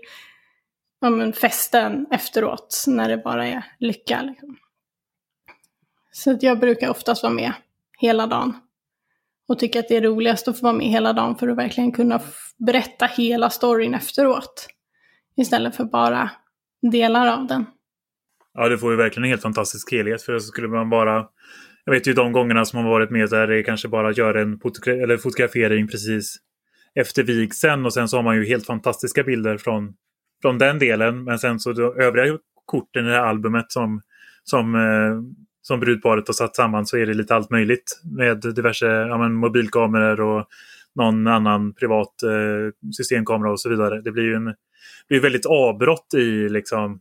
ja, 1.00 1.10
men 1.10 1.32
festen 1.32 2.06
efteråt 2.10 2.84
när 2.86 3.08
det 3.08 3.16
bara 3.16 3.46
är 3.46 3.64
lycka. 3.78 4.22
Liksom. 4.22 4.56
Så 6.12 6.30
att 6.30 6.42
jag 6.42 6.60
brukar 6.60 6.90
oftast 6.90 7.22
vara 7.22 7.32
med 7.32 7.52
hela 7.98 8.26
dagen. 8.26 8.54
Och 9.48 9.58
tycker 9.58 9.80
att 9.80 9.88
det 9.88 9.96
är 9.96 10.02
roligast 10.02 10.48
att 10.48 10.58
få 10.58 10.62
vara 10.62 10.76
med 10.76 10.86
hela 10.86 11.12
dagen 11.12 11.36
för 11.36 11.48
att 11.48 11.58
verkligen 11.58 11.92
kunna 11.92 12.20
berätta 12.66 13.06
hela 13.06 13.50
storyn 13.50 13.94
efteråt. 13.94 14.68
Istället 15.36 15.76
för 15.76 15.84
bara 15.84 16.30
delar 16.92 17.38
av 17.38 17.46
den. 17.46 17.64
Ja, 18.54 18.68
det 18.68 18.78
får 18.78 18.90
ju 18.90 18.96
verkligen 18.96 19.24
en 19.24 19.30
helt 19.30 19.42
fantastisk 19.42 19.92
helhet. 19.92 20.22
För 20.22 20.38
så 20.38 20.46
skulle 20.46 20.68
man 20.68 20.90
bara... 20.90 21.26
Jag 21.84 21.92
vet 21.92 22.08
ju 22.08 22.12
de 22.12 22.32
gångerna 22.32 22.64
som 22.64 22.82
man 22.82 22.90
varit 22.90 23.10
med 23.10 23.30
där 23.30 23.46
det 23.46 23.62
kanske 23.62 23.88
bara 23.88 24.12
gör 24.12 24.34
en 24.34 24.58
fotogra 24.58 25.02
eller 25.02 25.16
fotografering 25.16 25.88
precis 25.88 26.36
efter 26.94 27.22
vigseln 27.22 27.86
och 27.86 27.94
sen 27.94 28.08
så 28.08 28.16
har 28.16 28.22
man 28.22 28.36
ju 28.36 28.44
helt 28.46 28.66
fantastiska 28.66 29.22
bilder 29.22 29.58
från, 29.58 29.94
från 30.42 30.58
den 30.58 30.78
delen. 30.78 31.24
Men 31.24 31.38
sen 31.38 31.60
så 31.60 31.72
de 31.72 32.00
övriga 32.00 32.38
korten 32.64 33.06
i 33.06 33.08
det 33.08 33.14
här 33.14 33.22
albumet 33.22 33.72
som, 33.72 34.00
som 34.44 34.74
eh, 34.74 35.45
som 35.66 35.80
brudparet 35.80 36.28
har 36.28 36.34
satt 36.34 36.56
samman 36.56 36.86
så 36.86 36.96
är 36.96 37.06
det 37.06 37.14
lite 37.14 37.34
allt 37.34 37.50
möjligt 37.50 38.00
med 38.16 38.40
diverse 38.40 38.86
ja, 38.86 39.18
men, 39.18 39.34
mobilkameror 39.34 40.20
och 40.20 40.46
någon 40.94 41.26
annan 41.26 41.74
privat 41.74 42.22
eh, 42.22 42.90
systemkamera 42.92 43.52
och 43.52 43.60
så 43.60 43.68
vidare. 43.68 44.00
Det 44.00 44.12
blir 44.12 44.22
ju 44.24 44.34
en, 44.34 44.54
blir 45.08 45.20
väldigt 45.20 45.46
avbrott 45.46 46.14
i 46.14 46.48
liksom... 46.48 47.00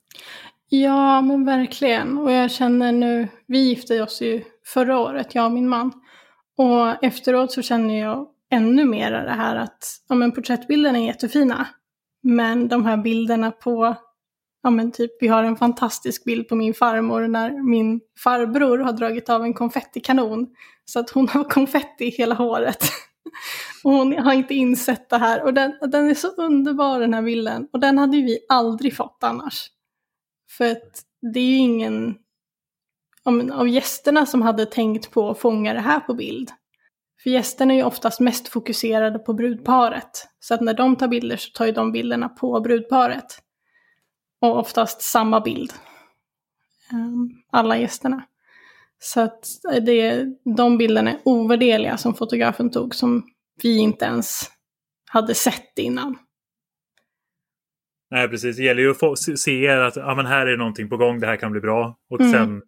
Ja, 0.69 1.21
men 1.21 1.45
verkligen. 1.45 2.17
Och 2.17 2.31
jag 2.31 2.51
känner 2.51 2.91
nu, 2.91 3.27
vi 3.47 3.57
gifte 3.57 4.03
oss 4.03 4.21
ju 4.21 4.43
förra 4.73 4.99
året, 4.99 5.35
jag 5.35 5.45
och 5.45 5.51
min 5.51 5.69
man. 5.69 5.91
Och 6.57 7.03
efteråt 7.03 7.51
så 7.51 7.61
känner 7.61 7.99
jag 7.99 8.27
ännu 8.51 8.85
mer 8.85 9.11
det 9.11 9.29
här 9.29 9.55
att 9.55 10.01
ja, 10.09 10.15
men 10.15 10.31
porträttbilderna 10.31 10.99
är 10.99 11.05
jättefina. 11.05 11.67
Men 12.23 12.67
de 12.67 12.85
här 12.85 12.97
bilderna 12.97 13.51
på 13.51 13.95
ja 14.65 14.69
men 14.71 14.91
typ 14.91 15.11
vi 15.19 15.27
har 15.27 15.43
en 15.43 15.57
fantastisk 15.57 16.23
bild 16.23 16.47
på 16.47 16.55
min 16.55 16.73
farmor 16.73 17.27
när 17.27 17.63
min 17.63 18.01
farbror 18.23 18.77
har 18.77 18.93
dragit 18.93 19.29
av 19.29 19.43
en 19.43 19.53
konfettikanon. 19.53 20.47
Så 20.85 20.99
att 20.99 21.09
hon 21.09 21.27
har 21.33 21.43
konfetti 21.43 22.05
i 22.05 22.09
hela 22.09 22.35
håret. 22.35 22.83
och 23.83 23.91
hon 23.91 24.17
har 24.17 24.33
inte 24.33 24.53
insett 24.53 25.09
det 25.09 25.17
här. 25.17 25.43
Och 25.43 25.53
den, 25.53 25.73
den 25.81 26.09
är 26.09 26.13
så 26.13 26.27
underbar 26.27 26.99
den 26.99 27.13
här 27.13 27.21
bilden. 27.21 27.67
Och 27.73 27.79
den 27.79 27.97
hade 27.97 28.17
ju 28.17 28.23
vi 28.23 28.39
aldrig 28.49 28.95
fått 28.95 29.17
annars. 29.21 29.67
För 30.57 30.71
att 30.71 31.01
det 31.33 31.39
är 31.39 31.45
ju 31.45 31.57
ingen 31.57 32.15
av 33.53 33.67
gästerna 33.67 34.25
som 34.25 34.41
hade 34.41 34.65
tänkt 34.65 35.11
på 35.11 35.29
att 35.29 35.39
fånga 35.39 35.73
det 35.73 35.79
här 35.79 35.99
på 35.99 36.13
bild. 36.13 36.51
För 37.23 37.29
gästerna 37.29 37.73
är 37.73 37.77
ju 37.77 37.83
oftast 37.83 38.19
mest 38.19 38.47
fokuserade 38.47 39.19
på 39.19 39.33
brudparet. 39.33 40.27
Så 40.39 40.53
att 40.53 40.61
när 40.61 40.73
de 40.73 40.95
tar 40.95 41.07
bilder 41.07 41.37
så 41.37 41.51
tar 41.51 41.65
ju 41.65 41.71
de 41.71 41.91
bilderna 41.91 42.29
på 42.29 42.61
brudparet. 42.61 43.44
Och 44.45 44.59
oftast 44.59 45.01
samma 45.01 45.41
bild. 45.41 45.73
Ehm, 46.91 47.29
alla 47.51 47.77
gästerna. 47.77 48.23
Så 48.99 49.21
att 49.21 49.45
det, 49.85 50.25
de 50.55 50.77
bilderna 50.77 51.11
är 51.11 51.19
ovärderliga 51.25 51.97
som 51.97 52.13
fotografen 52.13 52.71
tog 52.71 52.95
som 52.95 53.23
vi 53.63 53.77
inte 53.77 54.05
ens 54.05 54.51
hade 55.09 55.35
sett 55.35 55.79
innan. 55.79 56.17
Nej, 58.11 58.27
precis. 58.27 58.57
Det 58.57 58.63
gäller 58.63 58.81
ju 58.81 58.91
att 58.91 58.99
få, 58.99 59.15
se 59.15 59.69
att 59.69 59.95
ja, 59.95 60.15
men 60.15 60.25
här 60.25 60.47
är 60.47 60.57
någonting 60.57 60.89
på 60.89 60.97
gång, 60.97 61.19
det 61.19 61.27
här 61.27 61.35
kan 61.35 61.51
bli 61.51 61.61
bra. 61.61 61.97
Och 62.09 62.21
mm. 62.21 62.33
sen 62.33 62.61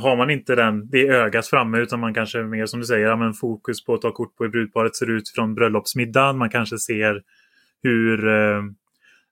har 0.00 0.16
man 0.16 0.30
inte 0.30 0.54
den, 0.54 0.90
det 0.90 1.08
ögat 1.08 1.46
framme 1.46 1.78
utan 1.78 2.00
man 2.00 2.14
kanske 2.14 2.42
mer 2.42 2.66
som 2.66 2.80
du 2.80 2.86
säger, 2.86 3.06
ja, 3.06 3.16
men 3.16 3.34
fokus 3.34 3.84
på 3.84 3.94
att 3.94 4.00
ta 4.00 4.12
kort 4.12 4.36
på 4.36 4.44
hur 4.44 4.50
brudparet 4.50 4.96
ser 4.96 5.10
ut 5.10 5.28
från 5.28 5.54
bröllopsmiddagen. 5.54 6.38
Man 6.38 6.50
kanske 6.50 6.78
ser 6.78 7.22
hur 7.82 8.28
eh, 8.28 8.62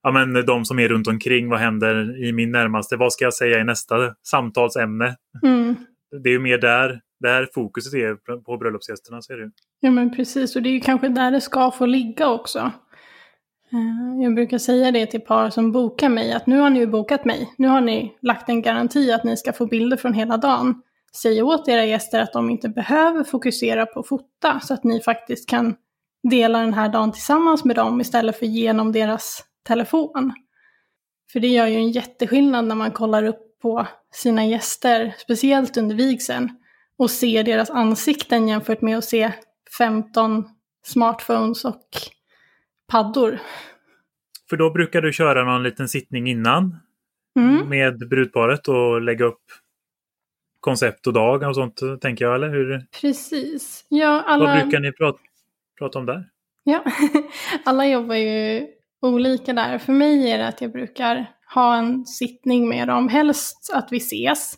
ja, 0.03 0.11
men 0.11 0.47
de 0.47 0.65
som 0.65 0.79
är 0.79 0.89
runt 0.89 1.09
omkring, 1.09 1.49
vad 1.49 1.59
händer 1.59 2.25
i 2.25 2.33
min 2.33 2.53
närmaste, 2.53 2.97
vad 2.97 3.13
ska 3.13 3.25
jag 3.25 3.35
säga 3.35 3.61
i 3.61 3.65
nästa 3.65 4.15
samtalsämne? 4.23 5.17
Mm. 5.43 5.77
Det 6.23 6.29
är 6.29 6.33
ju 6.33 6.39
mer 6.39 6.59
där, 6.59 7.01
där 7.21 7.49
fokuset 7.55 7.95
är 7.95 8.41
på 8.41 8.57
bröllopsgästerna. 8.57 9.23
Ser 9.23 9.37
du. 9.37 9.53
Ja 9.81 9.91
men 9.91 10.17
precis, 10.17 10.57
och 10.57 10.63
det 10.63 10.69
är 10.69 10.73
ju 10.73 10.81
kanske 10.81 11.09
där 11.09 11.31
det 11.31 11.41
ska 11.41 11.71
få 11.71 11.87
ligga 11.87 12.29
också. 12.29 12.73
Eh, 13.73 14.23
jag 14.23 14.35
brukar 14.35 14.59
säga 14.59 14.91
det 14.91 15.07
till 15.07 15.21
par 15.21 15.51
som 15.51 15.73
bokar 15.73 16.09
mig, 16.09 16.33
att 16.33 16.47
nu 16.47 16.59
har 16.59 16.71
ni 16.71 16.79
ju 16.79 16.87
bokat 16.87 17.25
mig. 17.25 17.55
Nu 17.59 17.69
har 17.69 17.81
ni 17.81 18.17
lagt 18.23 18.49
en 18.49 18.63
garanti 18.63 19.13
att 19.13 19.25
ni 19.25 19.37
ska 19.37 19.53
få 19.53 19.67
bilder 19.67 19.97
från 19.97 20.15
hela 20.15 20.37
dagen. 20.37 20.83
Säg 21.23 21.43
åt 21.43 21.69
era 21.69 21.85
gäster 21.85 22.21
att 22.21 22.33
de 22.33 22.51
inte 22.51 22.69
behöver 22.69 23.25
fokusera 23.25 23.87
på 23.87 24.01
att 24.01 24.09
fota, 24.09 24.61
så 24.61 24.75
att 24.75 24.85
ni 24.85 25.01
faktiskt 25.01 25.49
kan 25.49 25.75
dela 26.31 26.59
den 26.59 26.75
här 26.75 26.89
dagen 26.89 27.13
tillsammans 27.13 27.65
med 27.65 27.77
dem 27.77 28.01
istället 28.01 28.39
för 28.39 28.47
genom 28.47 28.93
deras 28.93 29.45
telefon. 29.63 30.33
För 31.33 31.41
det 31.41 31.49
gör 31.49 31.67
ju 31.67 31.77
en 31.77 31.91
jätteskillnad 31.91 32.65
när 32.65 32.75
man 32.75 32.91
kollar 32.91 33.25
upp 33.25 33.61
på 33.63 33.87
sina 34.13 34.47
gäster, 34.47 35.15
speciellt 35.19 35.77
under 35.77 35.97
vigseln, 35.97 36.49
och 36.99 37.11
ser 37.11 37.45
deras 37.45 37.71
ansikten 37.71 38.49
jämfört 38.49 38.81
med 38.81 38.99
att 38.99 39.05
se 39.05 39.33
15 39.79 40.45
smartphones 40.85 41.65
och 41.65 41.89
paddor. 42.89 43.39
För 44.51 44.57
då 44.57 44.71
brukar 44.71 45.03
du 45.03 45.13
köra 45.13 45.45
någon 45.45 45.63
liten 45.63 45.89
sittning 45.89 46.31
innan 46.31 46.77
mm. 47.39 47.69
med 47.69 48.09
brudparet 48.09 48.69
och 48.69 49.01
lägga 49.01 49.25
upp 49.25 49.43
koncept 50.61 51.07
och 51.07 51.13
dag 51.13 51.43
och 51.43 51.55
sånt, 51.55 51.81
tänker 52.01 52.25
jag, 52.25 52.35
eller 52.35 52.49
hur? 52.49 52.87
Precis. 53.01 53.87
Ja, 53.89 54.23
alla... 54.27 54.45
Vad 54.45 54.63
brukar 54.63 54.81
ni 54.81 54.93
prata, 54.93 55.19
prata 55.79 55.99
om 55.99 56.07
där? 56.07 56.25
Ja, 56.65 56.85
alla 57.65 57.87
jobbar 57.87 58.15
ju 58.15 58.67
olika 59.01 59.53
där. 59.53 59.79
För 59.79 59.93
mig 59.93 60.31
är 60.31 60.39
det 60.39 60.49
att 60.49 60.61
jag 60.61 60.73
brukar 60.73 61.27
ha 61.55 61.77
en 61.77 62.07
sittning 62.07 62.69
med 62.69 62.89
dem, 62.89 63.09
helst 63.09 63.71
att 63.75 63.93
vi 63.93 63.97
ses. 63.97 64.55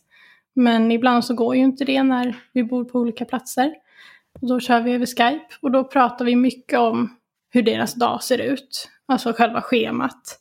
Men 0.54 0.92
ibland 0.92 1.24
så 1.24 1.34
går 1.34 1.56
ju 1.56 1.62
inte 1.62 1.84
det 1.84 2.02
när 2.02 2.36
vi 2.52 2.64
bor 2.64 2.84
på 2.84 2.98
olika 2.98 3.24
platser. 3.24 3.74
då 4.40 4.60
kör 4.60 4.80
vi 4.80 4.92
över 4.92 5.06
Skype 5.06 5.54
och 5.62 5.70
då 5.70 5.84
pratar 5.84 6.24
vi 6.24 6.36
mycket 6.36 6.78
om 6.78 7.16
hur 7.50 7.62
deras 7.62 7.94
dag 7.94 8.22
ser 8.22 8.38
ut. 8.38 8.88
Alltså 9.06 9.32
själva 9.32 9.62
schemat. 9.62 10.38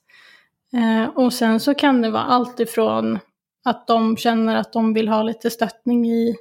Eh, 0.74 1.10
och 1.10 1.34
sen 1.34 1.60
så 1.60 1.74
kan 1.74 2.01
det 2.01 2.10
vara 2.10 2.24
allt 2.24 2.60
ifrån 2.60 3.20
att 3.65 3.88
de 3.88 4.17
känner 4.17 4.55
att 4.55 4.74
de 4.74 4.93
vill 4.93 5.08
ha 5.08 5.24
lite 5.24 5.50
stöttning 5.50 6.10
i 6.10 6.36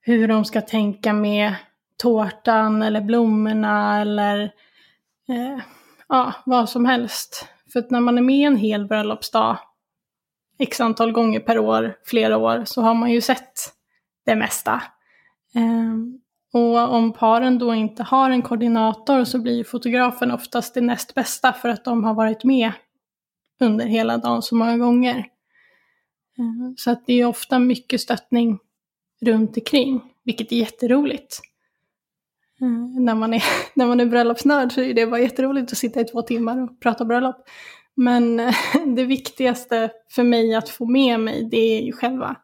hur 0.00 0.28
de 0.28 0.44
ska 0.44 0.60
tänka 0.60 1.12
med 1.12 1.54
tårtan 1.96 2.82
eller 2.82 3.00
blommorna 3.00 4.00
eller 4.00 4.42
eh, 5.28 5.62
ja, 6.08 6.32
vad 6.46 6.68
som 6.68 6.84
helst. 6.84 7.48
För 7.72 7.80
att 7.80 7.90
när 7.90 8.00
man 8.00 8.18
är 8.18 8.22
med 8.22 8.46
en 8.46 8.56
hel 8.56 8.86
bröllopsdag 8.86 9.58
x 10.58 10.80
antal 10.80 11.12
gånger 11.12 11.40
per 11.40 11.58
år, 11.58 11.96
flera 12.04 12.36
år, 12.36 12.64
så 12.64 12.82
har 12.82 12.94
man 12.94 13.10
ju 13.10 13.20
sett 13.20 13.52
det 14.26 14.36
mesta. 14.36 14.82
Um, 15.54 16.20
och 16.52 16.94
om 16.94 17.12
paren 17.12 17.58
då 17.58 17.74
inte 17.74 18.02
har 18.02 18.30
en 18.30 18.42
koordinator 18.42 19.24
så 19.24 19.38
blir 19.38 19.64
fotografen 19.64 20.30
oftast 20.30 20.74
det 20.74 20.80
näst 20.80 21.14
bästa 21.14 21.52
för 21.52 21.68
att 21.68 21.84
de 21.84 22.04
har 22.04 22.14
varit 22.14 22.44
med 22.44 22.72
under 23.60 23.86
hela 23.86 24.18
dagen 24.18 24.42
så 24.42 24.54
många 24.54 24.76
gånger. 24.78 25.26
Ehm, 26.38 26.74
så 26.76 26.90
att 26.90 27.06
det 27.06 27.20
är 27.20 27.26
ofta 27.26 27.58
mycket 27.58 28.00
stöttning 28.00 28.58
runt 29.20 29.56
omkring, 29.56 30.00
vilket 30.24 30.52
är 30.52 30.56
jätteroligt. 30.56 31.40
Mm, 32.60 33.04
när, 33.04 33.14
man 33.14 33.34
är, 33.34 33.42
när 33.74 33.86
man 33.86 34.00
är 34.00 34.06
bröllopsnörd 34.06 34.72
så 34.72 34.80
är 34.80 34.94
det 34.94 35.06
bara 35.06 35.20
jätteroligt 35.20 35.72
att 35.72 35.78
sitta 35.78 36.00
i 36.00 36.04
två 36.04 36.22
timmar 36.22 36.62
och 36.62 36.80
prata 36.80 37.04
bröllop. 37.04 37.36
Men 37.94 38.36
det 38.96 39.04
viktigaste 39.04 39.90
för 40.10 40.22
mig 40.22 40.54
att 40.54 40.68
få 40.68 40.86
med 40.86 41.20
mig 41.20 41.48
det 41.50 41.78
är 41.78 41.82
ju 41.82 41.92
själva 41.92 42.36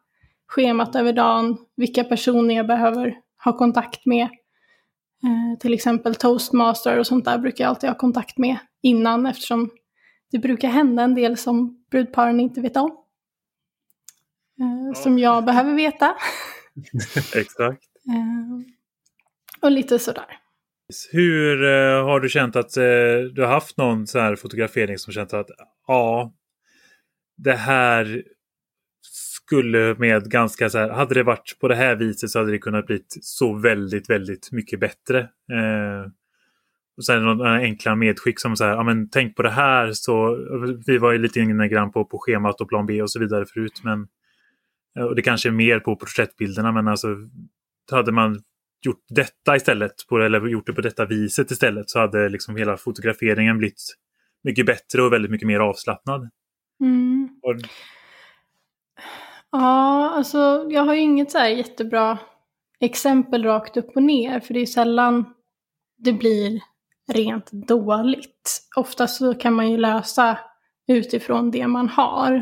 schemat 0.48 0.96
över 0.96 1.12
dagen, 1.12 1.58
vilka 1.76 2.04
personer 2.04 2.54
jag 2.54 2.66
behöver 2.66 3.14
ha 3.44 3.58
kontakt 3.58 4.06
med. 4.06 4.28
Eh, 5.24 5.58
till 5.60 5.74
exempel 5.74 6.14
toastmaster 6.14 6.98
och 6.98 7.06
sånt 7.06 7.24
där 7.24 7.38
brukar 7.38 7.64
jag 7.64 7.68
alltid 7.68 7.90
ha 7.90 7.98
kontakt 7.98 8.38
med 8.38 8.56
innan 8.82 9.26
eftersom 9.26 9.70
det 10.30 10.38
brukar 10.38 10.68
hända 10.68 11.02
en 11.02 11.14
del 11.14 11.36
som 11.36 11.84
brudparen 11.90 12.40
inte 12.40 12.60
vet 12.60 12.76
om. 12.76 12.90
Eh. 14.60 15.02
Som 15.02 15.18
jag 15.18 15.44
behöver 15.44 15.74
veta. 15.74 16.14
Exakt. 17.34 17.84
Eh, 18.08 18.81
och 19.62 19.70
lite 19.70 19.98
sådär. 19.98 20.24
Hur 21.12 21.64
eh, 21.64 22.04
har 22.04 22.20
du 22.20 22.28
känt 22.28 22.56
att 22.56 22.76
eh, 22.76 22.82
du 23.32 23.42
har 23.42 23.48
haft 23.48 23.76
någon 23.76 24.06
sån 24.06 24.20
här 24.20 24.36
fotografering 24.36 24.98
som 24.98 25.12
känt 25.12 25.34
att 25.34 25.50
ja, 25.86 26.32
det 27.36 27.52
här 27.52 28.22
skulle 29.44 29.94
med 29.98 30.30
ganska 30.30 30.70
så 30.70 30.78
här, 30.78 30.88
hade 30.88 31.14
det 31.14 31.22
varit 31.22 31.56
på 31.60 31.68
det 31.68 31.74
här 31.74 31.96
viset 31.96 32.30
så 32.30 32.38
hade 32.38 32.50
det 32.50 32.58
kunnat 32.58 32.86
bli 32.86 33.04
så 33.20 33.54
väldigt, 33.54 34.10
väldigt 34.10 34.52
mycket 34.52 34.80
bättre. 34.80 35.20
Eh, 35.52 36.10
och 36.96 37.04
sen 37.04 37.24
några 37.24 37.54
enkla 37.54 37.94
medskick 37.94 38.40
som 38.40 38.56
så 38.56 38.64
här, 38.64 38.70
ja 38.70 38.82
men 38.82 39.10
tänk 39.10 39.36
på 39.36 39.42
det 39.42 39.50
här 39.50 39.92
så, 39.92 40.36
vi 40.86 40.98
var 40.98 41.12
ju 41.12 41.18
lite 41.18 41.40
inne 41.40 41.68
grann 41.68 41.92
på, 41.92 42.04
på 42.04 42.18
schemat 42.18 42.60
och 42.60 42.68
plan 42.68 42.86
B 42.86 43.02
och 43.02 43.10
så 43.10 43.18
vidare 43.18 43.46
förut 43.46 43.80
men 43.84 44.06
eh, 44.98 45.04
och 45.04 45.16
det 45.16 45.22
kanske 45.22 45.48
är 45.48 45.52
mer 45.52 45.80
på 45.80 45.96
porträttbilderna 45.96 46.72
men 46.72 46.88
alltså 46.88 47.16
hade 47.90 48.12
man 48.12 48.42
gjort 48.86 49.04
detta 49.08 49.56
istället, 49.56 49.92
på, 50.08 50.18
eller 50.18 50.46
gjort 50.46 50.66
det 50.66 50.72
på 50.72 50.80
detta 50.80 51.06
viset 51.06 51.50
istället 51.50 51.90
så 51.90 51.98
hade 51.98 52.28
liksom 52.28 52.56
hela 52.56 52.76
fotograferingen 52.76 53.58
blivit 53.58 53.96
mycket 54.44 54.66
bättre 54.66 55.02
och 55.02 55.12
väldigt 55.12 55.30
mycket 55.30 55.46
mer 55.46 55.60
avslappnad. 55.60 56.30
Mm. 56.80 57.28
Och... 57.42 57.54
Ja, 59.50 60.10
alltså 60.10 60.66
jag 60.70 60.84
har 60.84 60.94
ju 60.94 61.00
inget 61.00 61.30
så 61.30 61.38
här 61.38 61.48
jättebra 61.48 62.18
exempel 62.80 63.44
rakt 63.44 63.76
upp 63.76 63.96
och 63.96 64.02
ner 64.02 64.40
för 64.40 64.54
det 64.54 64.60
är 64.60 64.66
sällan 64.66 65.24
det 65.98 66.12
blir 66.12 66.60
rent 67.12 67.52
dåligt. 67.52 68.68
Oftast 68.76 69.18
så 69.18 69.34
kan 69.34 69.54
man 69.54 69.70
ju 69.70 69.76
lösa 69.76 70.38
utifrån 70.86 71.50
det 71.50 71.66
man 71.66 71.88
har. 71.88 72.34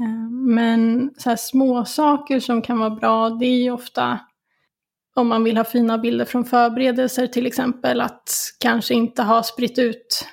Eh, 0.00 0.30
men 0.30 1.10
så 1.18 1.28
här 1.28 1.36
små 1.36 1.84
saker 1.84 2.40
som 2.40 2.62
kan 2.62 2.78
vara 2.78 2.90
bra, 2.90 3.30
det 3.30 3.46
är 3.46 3.62
ju 3.62 3.70
ofta 3.70 4.18
om 5.18 5.28
man 5.28 5.44
vill 5.44 5.56
ha 5.56 5.64
fina 5.64 5.98
bilder 5.98 6.24
från 6.24 6.44
förberedelser 6.44 7.26
till 7.26 7.46
exempel, 7.46 8.00
att 8.00 8.30
kanske 8.60 8.94
inte 8.94 9.22
ha 9.22 9.42
spritt 9.42 9.78
ut 9.78 10.26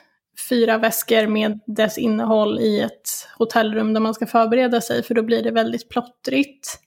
fyra 0.50 0.77
väskor 0.77 1.27
med 1.27 1.60
dess 1.68 1.98
innehåll 1.98 2.60
i 2.60 2.80
ett 2.80 3.10
hotellrum 3.38 3.94
där 3.94 4.01
man 4.01 4.13
ska 4.13 4.25
förbereda 4.25 4.82
sig, 4.82 5.04
för 5.04 5.13
då 5.13 5.24
blir 5.24 5.44
det 5.44 5.51
väldigt 5.51 5.89
plottrigt. 5.89 6.80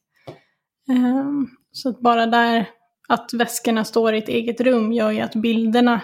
Ehm, 0.90 1.48
så 1.72 1.88
att 1.88 2.00
bara 2.00 2.26
där 2.26 2.68
att 3.08 3.32
väskorna 3.34 3.84
står 3.84 4.14
i 4.14 4.18
ett 4.18 4.28
eget 4.28 4.60
rum 4.60 4.92
gör 4.92 5.10
ju 5.10 5.20
att 5.20 5.34
bilderna 5.34 6.00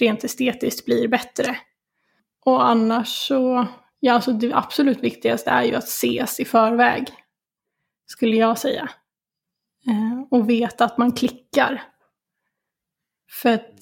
rent 0.00 0.24
estetiskt 0.24 0.84
blir 0.84 1.08
bättre. 1.08 1.56
Och 2.44 2.68
annars 2.68 3.08
så, 3.08 3.66
ja 4.00 4.12
alltså 4.12 4.32
det 4.32 4.52
absolut 4.52 5.00
viktigaste 5.00 5.50
är 5.50 5.62
ju 5.62 5.74
att 5.74 5.88
ses 5.88 6.40
i 6.40 6.44
förväg. 6.44 7.06
Skulle 8.06 8.36
jag 8.36 8.58
säga. 8.58 8.90
Eh, 9.88 10.22
och 10.30 10.50
veta 10.50 10.84
att 10.84 10.98
man 10.98 11.12
klickar. 11.12 11.82
För 13.30 13.54
att, 13.54 13.72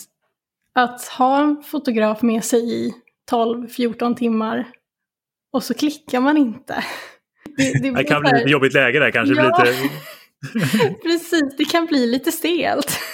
att 0.74 1.04
ha 1.04 1.42
en 1.42 1.62
fotograf 1.62 2.22
med 2.22 2.44
sig 2.44 2.74
i 2.74 2.92
12-14 3.30 4.14
timmar 4.14 4.68
och 5.52 5.64
så 5.64 5.74
klickar 5.74 6.20
man 6.20 6.36
inte. 6.36 6.84
Det, 7.56 7.82
det, 7.82 7.90
det 7.90 8.04
kan 8.04 8.22
bli 8.22 8.42
ett 8.42 8.50
jobbigt 8.50 8.74
läge 8.74 8.98
där 8.98 9.10
kanske. 9.10 9.34
Ja, 9.34 9.64
lite... 9.64 10.94
precis, 11.02 11.56
det 11.58 11.64
kan 11.64 11.86
bli 11.86 12.06
lite 12.06 12.32
stelt. 12.32 12.98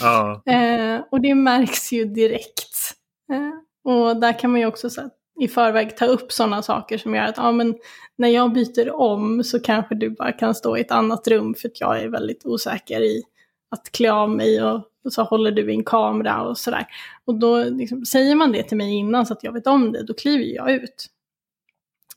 Ja. 0.00 0.42
Eh, 0.46 1.00
och 1.10 1.20
det 1.20 1.34
märks 1.34 1.92
ju 1.92 2.04
direkt. 2.04 2.94
Eh, 3.32 3.92
och 3.92 4.20
där 4.20 4.38
kan 4.38 4.50
man 4.50 4.60
ju 4.60 4.66
också 4.66 4.90
så 4.90 5.10
i 5.40 5.48
förväg 5.48 5.96
ta 5.96 6.06
upp 6.06 6.32
sådana 6.32 6.62
saker 6.62 6.98
som 6.98 7.14
gör 7.14 7.22
att 7.22 7.36
ja, 7.36 7.52
men 7.52 7.74
när 8.16 8.28
jag 8.28 8.52
byter 8.52 9.00
om 9.00 9.44
så 9.44 9.60
kanske 9.60 9.94
du 9.94 10.10
bara 10.10 10.32
kan 10.32 10.54
stå 10.54 10.76
i 10.76 10.80
ett 10.80 10.90
annat 10.90 11.28
rum 11.28 11.54
för 11.54 11.68
att 11.68 11.80
jag 11.80 12.00
är 12.00 12.08
väldigt 12.08 12.46
osäker 12.46 13.00
i 13.00 13.22
att 13.70 13.92
klä 13.92 14.12
av 14.12 14.30
mig 14.30 14.62
och, 14.62 14.82
och 15.04 15.12
så 15.12 15.22
håller 15.22 15.50
du 15.50 15.72
i 15.72 15.74
en 15.74 15.84
kamera 15.84 16.42
och 16.42 16.58
sådär. 16.58 16.86
Och 17.24 17.38
då 17.38 17.64
liksom, 17.64 18.04
säger 18.04 18.34
man 18.34 18.52
det 18.52 18.62
till 18.62 18.76
mig 18.76 18.92
innan 18.92 19.26
så 19.26 19.32
att 19.32 19.44
jag 19.44 19.52
vet 19.52 19.66
om 19.66 19.92
det, 19.92 20.02
då 20.02 20.14
kliver 20.14 20.44
jag 20.44 20.72
ut. 20.72 21.06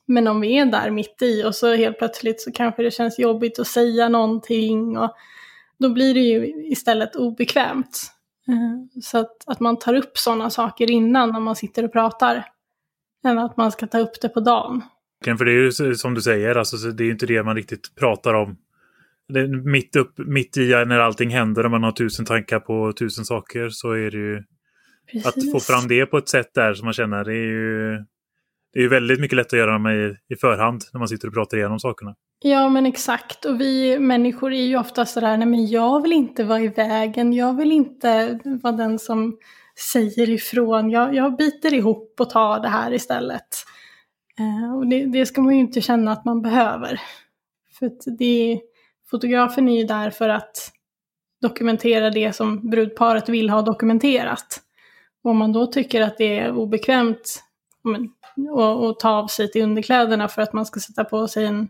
Men 0.05 0.27
om 0.27 0.41
vi 0.41 0.57
är 0.57 0.65
där 0.65 0.91
mitt 0.91 1.21
i 1.21 1.43
och 1.43 1.55
så 1.55 1.75
helt 1.75 1.97
plötsligt 1.97 2.41
så 2.41 2.51
kanske 2.51 2.83
det 2.83 2.91
känns 2.91 3.19
jobbigt 3.19 3.59
att 3.59 3.67
säga 3.67 4.09
någonting 4.09 4.97
och 4.97 5.15
då 5.77 5.89
blir 5.89 6.13
det 6.13 6.19
ju 6.19 6.65
istället 6.71 7.15
obekvämt. 7.15 8.01
Eh, 8.47 9.01
så 9.01 9.17
att, 9.17 9.43
att 9.45 9.59
man 9.59 9.79
tar 9.79 9.93
upp 9.93 10.17
sådana 10.17 10.49
saker 10.49 10.91
innan 10.91 11.29
när 11.29 11.39
man 11.39 11.55
sitter 11.55 11.86
och 11.86 11.91
pratar 11.91 12.52
än 13.23 13.39
att 13.39 13.57
man 13.57 13.71
ska 13.71 13.88
ta 13.88 13.99
upp 13.99 14.21
det 14.21 14.29
på 14.29 14.39
dagen. 14.39 14.81
För 15.25 15.45
det 15.45 15.51
är 15.51 15.83
ju 15.83 15.95
som 15.95 16.13
du 16.13 16.21
säger, 16.21 16.55
alltså, 16.55 16.77
det 16.77 17.03
är 17.03 17.12
inte 17.12 17.25
det 17.25 17.43
man 17.43 17.55
riktigt 17.55 17.95
pratar 17.95 18.33
om. 18.33 18.57
Mitt, 19.63 19.95
upp, 19.95 20.17
mitt 20.17 20.57
i 20.57 20.69
när 20.69 20.99
allting 20.99 21.29
händer 21.29 21.65
och 21.65 21.71
man 21.71 21.83
har 21.83 21.91
tusen 21.91 22.25
tankar 22.25 22.59
på 22.59 22.93
tusen 22.93 23.25
saker 23.25 23.69
så 23.69 23.91
är 23.91 24.12
det 24.12 24.17
ju 24.17 24.43
Precis. 25.12 25.27
att 25.27 25.51
få 25.51 25.59
fram 25.59 25.88
det 25.88 26.05
på 26.05 26.17
ett 26.17 26.29
sätt 26.29 26.53
där 26.53 26.73
som 26.73 26.86
man 26.86 26.93
känner 26.93 27.23
det 27.23 27.33
är 27.33 27.45
ju 27.45 28.05
det 28.73 28.83
är 28.83 28.88
väldigt 28.88 29.19
mycket 29.19 29.36
lätt 29.36 29.53
att 29.53 29.59
göra 29.59 29.79
med 29.79 30.17
i 30.29 30.36
förhand 30.36 30.81
när 30.93 30.99
man 30.99 31.07
sitter 31.07 31.27
och 31.27 31.33
pratar 31.33 31.57
igenom 31.57 31.79
sakerna. 31.79 32.15
Ja 32.39 32.69
men 32.69 32.86
exakt 32.86 33.45
och 33.45 33.62
vi 33.62 33.99
människor 33.99 34.53
är 34.53 34.65
ju 34.65 34.77
ofta 34.77 35.05
sådär, 35.05 35.38
nej 35.38 35.47
men 35.47 35.67
jag 35.67 36.01
vill 36.01 36.13
inte 36.13 36.43
vara 36.43 36.59
i 36.59 36.67
vägen, 36.67 37.33
jag 37.33 37.57
vill 37.57 37.71
inte 37.71 38.39
vara 38.43 38.73
den 38.73 38.99
som 38.99 39.38
säger 39.79 40.29
ifrån. 40.29 40.89
Jag, 40.89 41.15
jag 41.15 41.38
biter 41.38 41.73
ihop 41.73 42.15
och 42.19 42.29
tar 42.29 42.59
det 42.59 42.67
här 42.67 42.93
istället. 42.93 43.47
Eh, 44.39 44.75
och 44.75 44.88
det, 44.88 45.05
det, 45.05 45.25
ska 45.25 45.41
man 45.41 45.53
ju 45.53 45.59
inte 45.59 45.81
känna 45.81 46.12
att 46.12 46.25
man 46.25 46.41
behöver. 46.41 47.01
För 47.79 47.86
att 47.86 48.01
det, 48.19 48.62
fotografen 49.09 49.69
är 49.69 49.77
ju 49.77 49.83
där 49.83 50.09
för 50.09 50.29
att 50.29 50.71
dokumentera 51.41 52.09
det 52.09 52.33
som 52.33 52.69
brudparet 52.69 53.29
vill 53.29 53.49
ha 53.49 53.62
dokumenterat. 53.62 54.62
Och 55.23 55.31
om 55.31 55.38
man 55.38 55.53
då 55.53 55.67
tycker 55.67 56.01
att 56.01 56.17
det 56.17 56.39
är 56.39 56.51
obekvämt 56.51 57.43
att 58.57 58.99
ta 58.99 59.09
av 59.09 59.27
sig 59.27 59.51
till 59.51 59.63
underkläderna 59.63 60.27
för 60.27 60.41
att 60.41 60.53
man 60.53 60.65
ska 60.65 60.79
sätta 60.79 61.03
på 61.03 61.27
sig 61.27 61.45
en 61.45 61.67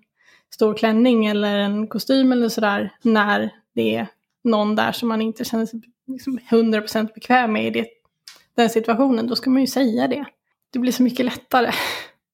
stor 0.54 0.74
klänning 0.74 1.26
eller 1.26 1.58
en 1.58 1.88
kostym 1.88 2.32
eller 2.32 2.50
sådär 2.50 2.94
när 3.02 3.50
det 3.76 3.96
är 3.96 4.08
någon 4.44 4.76
där 4.76 4.92
som 4.92 5.10
man 5.10 5.22
inte 5.22 5.46
känner 5.46 5.66
sig 5.66 5.82
liksom 6.08 6.40
100% 6.50 7.14
bekväm 7.14 7.54
med 7.54 7.68
i 7.68 7.70
det, 7.70 7.88
den 8.56 8.70
situationen, 8.70 9.28
då 9.28 9.36
ska 9.36 9.50
man 9.50 9.62
ju 9.62 9.68
säga 9.68 10.08
det. 10.08 10.26
Det 10.74 10.80
blir 10.80 10.92
så 10.92 11.04
mycket 11.04 11.26
lättare. 11.26 11.72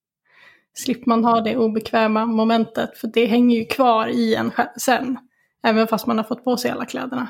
Slipper 0.74 1.10
man 1.10 1.24
ha 1.24 1.42
det 1.42 1.58
obekväma 1.58 2.26
momentet, 2.26 2.98
för 2.98 3.08
det 3.08 3.26
hänger 3.26 3.58
ju 3.58 3.66
kvar 3.66 4.08
i 4.08 4.36
en 4.36 4.52
sen. 4.78 5.18
Även 5.64 5.88
fast 5.88 6.08
man 6.08 6.18
har 6.18 6.24
fått 6.24 6.44
på 6.44 6.58
sig 6.58 6.72
alla 6.72 6.86
kläderna. 6.86 7.28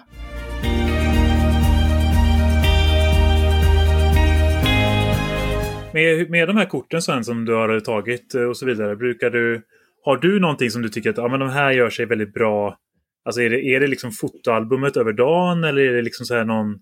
Med, 5.93 6.29
med 6.29 6.47
de 6.47 6.57
här 6.57 6.65
korten 6.65 7.01
sen 7.01 7.23
som 7.23 7.45
du 7.45 7.53
har 7.53 7.79
tagit 7.79 8.35
eh, 8.35 8.41
och 8.41 8.57
så 8.57 8.65
vidare, 8.65 8.95
brukar 8.95 9.29
du... 9.29 9.65
Har 10.03 10.17
du 10.17 10.39
någonting 10.39 10.71
som 10.71 10.81
du 10.81 10.89
tycker 10.89 11.09
att 11.09 11.17
ja, 11.17 11.27
men 11.27 11.39
de 11.39 11.49
här 11.49 11.71
gör 11.71 11.89
sig 11.89 12.05
väldigt 12.05 12.33
bra 12.33 12.77
Alltså 13.29 13.41
är 13.41 13.49
det, 13.49 13.61
är 13.61 13.79
det 13.79 13.87
liksom 13.87 14.11
fotoalbumet 14.11 14.97
över 14.97 15.13
dagen 15.13 15.63
eller 15.63 15.81
är 15.81 15.93
det 15.93 16.01
liksom 16.01 16.25
så 16.25 16.35
här 16.35 16.45
någon, 16.45 16.79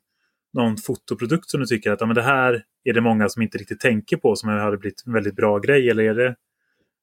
någon 0.54 0.78
fotoprodukt 0.78 1.50
som 1.50 1.60
du 1.60 1.66
tycker 1.66 1.92
att 1.92 2.02
ja, 2.02 2.08
men 2.08 2.16
det 2.16 2.22
här 2.22 2.64
är 2.84 2.94
det 2.94 3.02
många 3.02 3.30
som 3.30 3.42
inte 3.42 3.58
riktigt 3.58 3.80
tänker 3.80 4.18
på 4.18 4.36
som 4.36 4.50
hade 4.50 4.78
blivit 4.78 5.04
en 5.06 5.14
väldigt 5.14 5.36
bra 5.36 5.60
grej? 5.60 5.90
Eller 5.90 6.04
är 6.04 6.16
det 6.16 6.36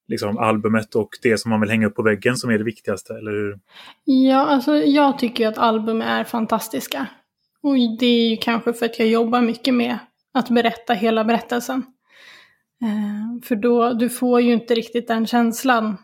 liksom 0.09 0.39
albumet 0.39 0.95
och 0.95 1.09
det 1.23 1.39
som 1.39 1.51
man 1.51 1.61
vill 1.61 1.71
hänga 1.71 1.87
upp 1.87 1.95
på 1.95 2.03
väggen 2.03 2.37
som 2.37 2.51
är 2.51 2.59
det 2.59 2.65
viktigaste? 2.65 3.15
Eller 3.15 3.31
hur? 3.31 3.59
Ja, 4.05 4.47
alltså 4.47 4.77
jag 4.77 5.19
tycker 5.19 5.49
att 5.49 5.59
album 5.59 6.03
är 6.03 6.25
fantastiska. 6.25 7.07
Och 7.63 7.75
det 7.99 8.07
är 8.07 8.31
ju 8.31 8.37
kanske 8.37 8.73
för 8.73 8.87
att 8.87 8.99
jag 8.99 9.09
jobbar 9.09 9.43
mycket 9.43 9.75
med 9.75 9.99
att 10.35 10.51
berätta 10.51 10.95
hela 10.95 11.25
berättelsen. 11.25 11.83
Eh, 12.83 13.47
för 13.49 13.57
då, 13.57 13.93
du 13.93 14.11
får 14.11 14.41
ju 14.41 14.53
inte 14.53 14.75
riktigt 14.75 15.09
den 15.09 15.27
känslan 15.27 15.97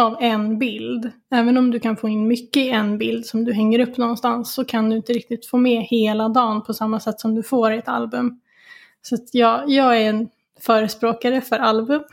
av 0.00 0.16
en 0.20 0.58
bild. 0.58 1.10
Även 1.30 1.56
om 1.56 1.70
du 1.70 1.80
kan 1.80 1.96
få 1.96 2.08
in 2.08 2.28
mycket 2.28 2.62
i 2.62 2.70
en 2.70 2.98
bild 2.98 3.26
som 3.26 3.44
du 3.44 3.52
hänger 3.52 3.78
upp 3.78 3.96
någonstans 3.96 4.54
så 4.54 4.64
kan 4.64 4.90
du 4.90 4.96
inte 4.96 5.12
riktigt 5.12 5.46
få 5.46 5.56
med 5.56 5.82
hela 5.82 6.28
dagen 6.28 6.62
på 6.62 6.74
samma 6.74 7.00
sätt 7.00 7.20
som 7.20 7.34
du 7.34 7.42
får 7.42 7.72
i 7.72 7.78
ett 7.78 7.88
album. 7.88 8.40
Så 9.02 9.16
jag, 9.32 9.70
jag 9.70 9.96
är 10.02 10.08
en 10.08 10.28
förespråkare 10.60 11.40
för 11.40 11.58
album. 11.58 12.02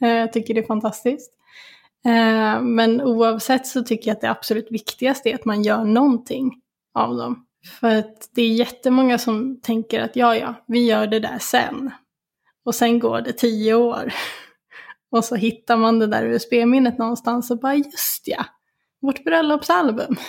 Eh, 0.00 0.08
jag 0.08 0.32
tycker 0.32 0.54
det 0.54 0.60
är 0.60 0.66
fantastiskt. 0.66 1.32
Eh, 2.06 2.62
men 2.62 3.02
oavsett 3.02 3.66
så 3.66 3.82
tycker 3.82 4.10
jag 4.10 4.14
att 4.14 4.20
det 4.20 4.30
absolut 4.30 4.66
viktigaste 4.70 5.30
är 5.30 5.34
att 5.34 5.44
man 5.44 5.62
gör 5.62 5.84
någonting 5.84 6.60
av 6.94 7.16
dem. 7.16 7.46
För 7.80 7.96
att 7.98 8.30
det 8.34 8.42
är 8.42 8.48
jättemånga 8.48 9.18
som 9.18 9.60
tänker 9.60 10.00
att 10.00 10.16
ja, 10.16 10.36
ja, 10.36 10.54
vi 10.66 10.86
gör 10.86 11.06
det 11.06 11.20
där 11.20 11.38
sen. 11.40 11.90
Och 12.64 12.74
sen 12.74 12.98
går 12.98 13.20
det 13.20 13.32
tio 13.32 13.74
år. 13.74 14.12
Och 15.10 15.24
så 15.24 15.34
hittar 15.34 15.76
man 15.76 15.98
det 15.98 16.06
där 16.06 16.24
USB-minnet 16.24 16.98
någonstans 16.98 17.50
och 17.50 17.60
bara 17.60 17.74
just 17.74 18.22
ja, 18.24 18.44
vårt 19.00 19.24
bröllopsalbum. 19.24 20.16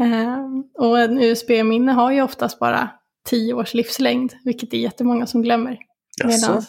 Eh, 0.00 0.46
och 0.74 1.00
en 1.00 1.18
USB-minne 1.22 1.92
har 1.92 2.12
ju 2.12 2.22
oftast 2.22 2.58
bara 2.58 2.90
tio 3.24 3.54
års 3.54 3.74
livslängd, 3.74 4.32
vilket 4.44 4.74
är 4.74 4.78
jättemånga 4.78 5.26
som 5.26 5.42
glömmer. 5.42 5.78
Jaså? 6.22 6.50
Medan, 6.50 6.62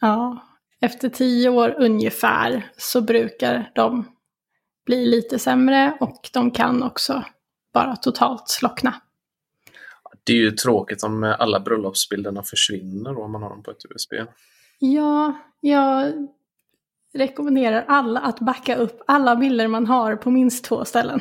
ja, 0.00 0.42
efter 0.80 1.08
tio 1.08 1.48
år 1.48 1.74
ungefär 1.78 2.70
så 2.76 3.00
brukar 3.00 3.70
de 3.74 4.04
bli 4.86 5.06
lite 5.06 5.38
sämre 5.38 5.96
och 6.00 6.30
de 6.32 6.50
kan 6.50 6.82
också 6.82 7.24
bara 7.74 7.96
totalt 7.96 8.48
slockna. 8.48 8.94
Det 10.24 10.32
är 10.32 10.36
ju 10.36 10.50
tråkigt 10.50 11.02
om 11.02 11.36
alla 11.38 11.60
bröllopsbilderna 11.60 12.42
försvinner 12.42 13.14
då, 13.14 13.22
om 13.22 13.32
man 13.32 13.42
har 13.42 13.50
dem 13.50 13.62
på 13.62 13.70
ett 13.70 13.84
USB. 13.90 14.12
Ja, 14.78 15.34
jag 15.62 16.12
rekommenderar 17.14 17.84
alla 17.88 18.20
att 18.20 18.40
backa 18.40 18.76
upp 18.76 19.02
alla 19.06 19.36
bilder 19.36 19.68
man 19.68 19.86
har 19.86 20.16
på 20.16 20.30
minst 20.30 20.64
två 20.64 20.84
ställen. 20.84 21.20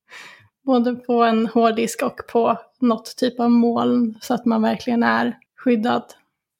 Både 0.66 0.94
på 0.94 1.22
en 1.22 1.46
hårddisk 1.46 2.02
och 2.02 2.20
på 2.32 2.58
något 2.80 3.16
typ 3.16 3.40
av 3.40 3.50
moln 3.50 4.18
så 4.20 4.34
att 4.34 4.46
man 4.46 4.62
verkligen 4.62 5.02
är 5.02 5.38
skyddad. 5.56 6.02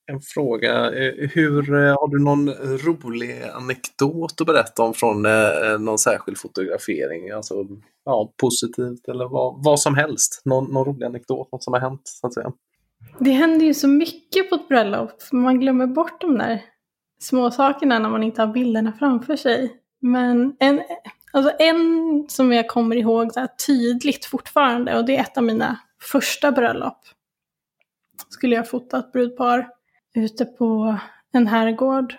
En 0.06 0.20
fråga, 0.20 0.92
eh, 0.92 1.28
hur, 1.30 1.74
eh, 1.74 1.96
har 2.00 2.08
du 2.08 2.24
någon 2.24 2.50
rolig 2.78 3.42
anekdot 3.54 4.40
att 4.40 4.46
berätta 4.46 4.82
om 4.82 4.94
från 4.94 5.26
eh, 5.26 5.78
någon 5.80 5.98
särskild 5.98 6.38
fotografering? 6.38 7.30
Alltså, 7.30 7.54
ja, 8.04 8.32
positivt 8.36 9.08
eller 9.08 9.28
vad, 9.28 9.64
vad 9.64 9.80
som 9.80 9.94
helst. 9.94 10.42
Någon, 10.44 10.72
någon 10.72 10.84
rolig 10.84 11.06
anekdot, 11.06 11.52
något 11.52 11.64
som 11.64 11.72
har 11.72 11.80
hänt 11.80 12.02
så 12.04 12.26
att 12.26 12.34
säga. 12.34 12.52
Det 13.18 13.30
händer 13.30 13.66
ju 13.66 13.74
så 13.74 13.88
mycket 13.88 14.48
på 14.48 14.54
ett 14.54 14.68
bröllop. 14.68 15.12
Man 15.32 15.60
glömmer 15.60 15.86
bort 15.86 16.20
de 16.20 16.38
där 16.38 16.62
små 17.22 17.50
sakerna 17.50 17.98
när 17.98 18.08
man 18.08 18.22
inte 18.22 18.42
har 18.42 18.52
bilderna 18.52 18.92
framför 18.92 19.36
sig. 19.36 19.76
Men 20.00 20.56
en, 20.60 20.82
alltså 21.32 21.52
en 21.58 22.24
som 22.28 22.52
jag 22.52 22.68
kommer 22.68 22.96
ihåg 22.96 23.32
så 23.32 23.40
här 23.40 23.48
tydligt 23.66 24.24
fortfarande 24.24 24.96
och 24.96 25.04
det 25.04 25.16
är 25.16 25.20
ett 25.20 25.36
av 25.36 25.44
mina 25.44 25.78
första 26.02 26.52
bröllop. 26.52 26.98
Skulle 28.28 28.56
jag 28.56 28.70
fota 28.70 28.98
ett 28.98 29.12
brudpar 29.12 29.68
ute 30.14 30.44
på 30.44 30.98
en 31.32 31.46
herrgård. 31.46 32.14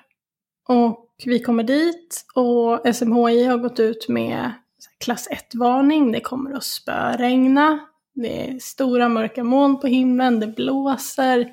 Och 0.68 1.10
vi 1.26 1.39
kommer 1.39 1.63
dit 1.63 2.26
och 2.36 2.96
SMHI 2.96 3.44
har 3.44 3.58
gått 3.58 3.80
ut 3.80 4.10
med 4.10 4.52
klass 5.00 5.28
1-varning. 5.30 6.12
Det 6.12 6.20
kommer 6.20 6.54
att 6.54 6.63
spöregna. 6.63 7.80
Det 8.13 8.50
är 8.50 8.60
stora 8.60 9.10
mörka 9.10 9.44
moln 9.44 9.80
på 9.80 9.88
himlen, 9.88 10.39
det 10.39 10.48
blåser. 10.48 11.52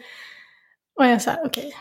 Och 0.97 1.05
jag 1.05 1.13
är 1.13 1.19
så 1.19 1.31
här, 1.31 1.47
okej. 1.47 1.67
Okay, 1.67 1.73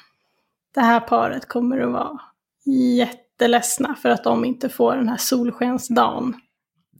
det 0.73 0.81
här 0.81 0.99
paret 0.99 1.47
kommer 1.47 1.79
att 1.79 1.91
vara 1.91 2.19
jätteledsna 2.65 3.95
för 3.95 4.09
att 4.09 4.23
de 4.23 4.45
inte 4.45 4.69
får 4.69 4.95
den 4.95 5.09
här 5.09 5.17
solskensdagen. 5.17 6.35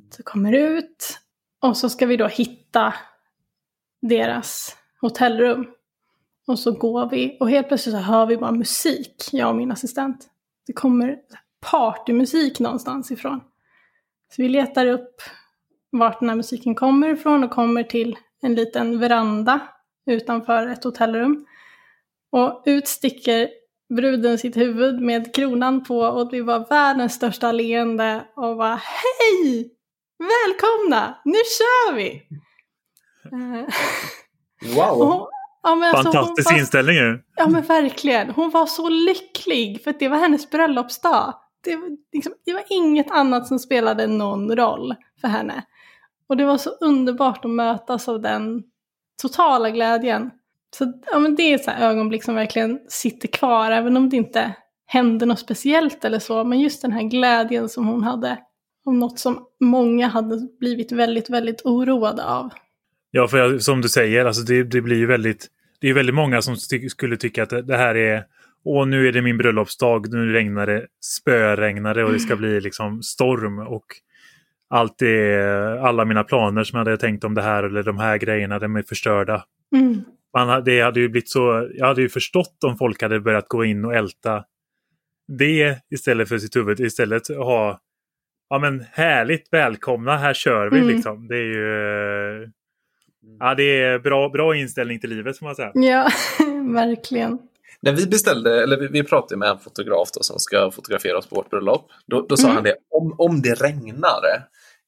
Så 0.10 0.24
kommer 0.24 0.54
ut 0.54 1.20
och 1.62 1.78
så 1.78 1.90
ska 1.90 2.06
vi 2.06 2.18
då 2.18 2.28
hitta 2.28 2.94
deras 4.02 4.78
hotellrum. 5.02 5.68
Och 6.48 6.60
så 6.60 6.72
går 6.72 7.10
vi 7.10 7.38
och 7.40 7.50
helt 7.50 7.68
plötsligt 7.68 7.96
så 7.96 8.02
hör 8.02 8.26
vi 8.26 8.38
bara 8.38 8.52
musik, 8.52 9.30
jag 9.32 9.50
och 9.50 9.56
min 9.56 9.72
assistent. 9.72 10.30
Det 10.68 10.74
kommer 10.74 11.18
partymusik 11.72 12.60
någonstans 12.60 13.12
ifrån. 13.12 13.42
Så 14.36 14.42
vi 14.42 14.50
letar 14.50 14.86
upp 14.86 15.22
vart 15.90 16.20
den 16.20 16.30
här 16.30 16.36
musiken 16.36 16.76
kommer 16.76 17.10
ifrån 17.10 17.44
och 17.44 17.52
kommer 17.52 17.84
till 17.84 18.18
en 18.42 18.56
liten 18.56 19.00
veranda 19.00 19.60
utanför 20.06 20.68
ett 20.68 20.84
hotellrum. 20.84 21.46
Och 22.32 22.64
ut 22.66 22.88
sticker 22.88 23.50
bruden 23.96 24.38
sitt 24.38 24.58
huvud 24.58 25.02
med 25.02 25.36
kronan 25.36 25.84
på 25.84 26.00
och 26.00 26.34
vi 26.34 26.42
var 26.42 26.70
världens 26.70 27.14
största 27.14 27.52
leende 27.52 28.24
och 28.36 28.58
bara 28.58 28.76
Hej! 28.84 29.72
Välkomna! 30.20 31.18
Nu 31.26 31.34
kör 31.58 31.96
vi! 31.96 32.22
Wow! 34.76 35.02
Och, 35.02 35.30
ja, 35.64 35.76
men 35.76 35.96
alltså, 35.96 36.12
Fantastisk 36.12 36.50
hon 36.50 36.56
var- 36.56 36.60
inställning 36.60 36.96
ju. 36.96 37.20
Ja 37.36 37.48
men 37.48 37.64
verkligen. 37.64 38.30
Hon 38.30 38.50
var 38.50 38.66
så 38.66 38.90
lycklig 38.90 39.84
för 39.84 39.92
att 39.92 40.00
det 40.00 40.08
var 40.08 40.18
hennes 40.18 40.50
bröllopsdag. 40.50 41.34
Det 41.64 41.76
var, 41.76 41.90
liksom, 42.14 42.34
det 42.46 42.54
var 42.54 42.64
inget 42.70 43.12
annat 43.12 43.48
som 43.48 43.60
spelade 43.60 44.08
någon 44.08 44.56
roll 44.56 44.96
för 45.22 45.28
henne. 45.28 45.64
Och 46.30 46.38
det 46.38 46.46
var 46.46 46.58
så 46.58 46.70
underbart 46.70 47.46
att 47.46 47.52
mötas 47.52 48.08
av 48.10 48.22
den 48.22 48.64
totala 49.22 49.70
glädjen. 49.70 50.32
Så 50.76 50.94
ja, 51.12 51.20
men 51.20 51.36
det 51.36 51.54
är 51.54 51.58
så 51.58 51.72
här 51.72 51.90
ögonblick 51.90 52.24
som 52.24 52.36
verkligen 52.36 52.80
sitter 52.88 53.28
kvar, 53.28 53.72
även 53.72 53.98
om 53.98 54.10
det 54.10 54.16
inte 54.16 54.56
hände 54.86 55.26
något 55.26 55.40
speciellt 55.40 56.06
eller 56.06 56.20
så. 56.20 56.44
Men 56.44 56.60
just 56.60 56.82
den 56.82 56.92
här 56.92 57.04
glädjen 57.04 57.70
som 57.70 57.88
hon 57.88 58.04
hade 58.04 58.38
om 58.86 59.00
något 59.00 59.20
som 59.20 59.46
många 59.60 60.08
hade 60.08 60.48
blivit 60.60 60.92
väldigt, 60.92 61.30
väldigt 61.30 61.62
oroade 61.66 62.26
av. 62.26 62.50
Ja, 63.12 63.28
för 63.28 63.38
jag, 63.38 63.62
som 63.62 63.82
du 63.82 63.90
säger, 63.90 64.26
alltså 64.26 64.42
det, 64.42 64.64
det 64.64 64.82
blir 64.82 64.98
ju 64.98 65.06
väldigt... 65.06 65.48
Det 65.82 65.90
är 65.90 65.94
väldigt 65.94 66.16
många 66.16 66.42
som 66.42 66.56
ty 66.70 66.90
skulle 66.90 67.18
tycka 67.18 67.44
att 67.44 67.68
det, 67.68 67.78
här 67.78 67.96
är... 67.96 68.24
Åh, 68.64 68.88
nu 68.88 69.08
är 69.08 69.12
det 69.12 69.22
min 69.22 69.38
bröllopsdag, 69.38 70.14
nu 70.14 70.34
regnar 70.34 70.68
det, 70.68 70.86
spöregnar 71.02 71.94
det 71.94 72.04
och 72.04 72.14
det 72.14 72.20
ska 72.20 72.36
bli 72.36 72.62
liksom 72.62 73.04
storm 73.04 73.60
och 73.60 73.86
allt 74.70 74.98
det, 74.98 75.82
alla 75.82 76.06
mina 76.06 76.24
planer 76.24 76.64
som 76.64 76.78
jag 76.78 76.86
hade 76.86 76.98
tänkt 76.98 77.24
om 77.24 77.34
det 77.34 77.42
här 77.42 77.64
eller 77.64 77.84
de 77.84 77.98
här 77.98 78.18
grejerna, 78.18 78.60
de 78.60 78.76
är 78.76 78.84
förstörda. 78.84 79.44
Mm. 79.76 80.02
Man, 80.38 80.64
det 80.64 80.82
hade 80.82 81.00
ju 81.00 81.10
blivit 81.10 81.30
så, 81.30 81.70
jag 81.74 81.88
hade 81.88 82.02
ju 82.02 82.10
förstått 82.10 82.64
om 82.66 82.78
folk 82.78 83.02
hade 83.02 83.20
börjat 83.20 83.48
gå 83.48 83.66
in 83.66 83.86
och 83.86 83.94
älta 83.96 84.44
det 85.38 85.78
istället 85.92 86.30
för 86.30 86.38
sitt 86.38 86.56
huvud. 86.56 86.80
Istället 86.80 87.28
ha, 87.28 87.80
ja 88.50 88.60
men 88.60 88.86
härligt, 88.92 89.48
välkomna, 89.54 90.18
här 90.18 90.34
kör 90.34 90.70
vi 90.70 90.78
Mm. 90.80 90.90
liksom. 90.96 91.28
Det 91.28 91.36
är 91.36 91.44
ju, 91.44 92.50
ja 93.40 93.56
det 93.56 93.82
är 93.82 94.00
bra, 94.00 94.30
bra 94.30 94.56
inställning 94.56 95.00
till 95.00 95.10
livet 95.10 95.38
får 95.40 95.46
man 95.46 95.56
säga. 95.56 95.72
Ja, 95.74 96.10
verkligen. 96.74 97.40
När 97.82 97.92
vi 97.94 98.08
beställde, 98.08 98.64
eller 98.64 98.78
vi, 98.78 98.88
vi 98.88 99.04
pratade 99.04 99.38
med 99.38 99.50
en 99.50 99.60
fotograf 99.60 100.10
då, 100.14 100.24
som 100.24 100.40
ska 100.40 100.72
fotografera 100.72 101.18
oss 101.18 101.28
på 101.30 101.36
vårt 101.36 101.50
bröllop. 101.50 101.92
Då, 102.06 102.26
då 102.30 102.38
sa 102.38 102.48
Mm. 102.48 102.56
han 102.56 102.64
det, 102.64 102.76
om, 102.90 103.16
om 103.18 103.42
det 103.42 103.54
regnar, 103.54 104.22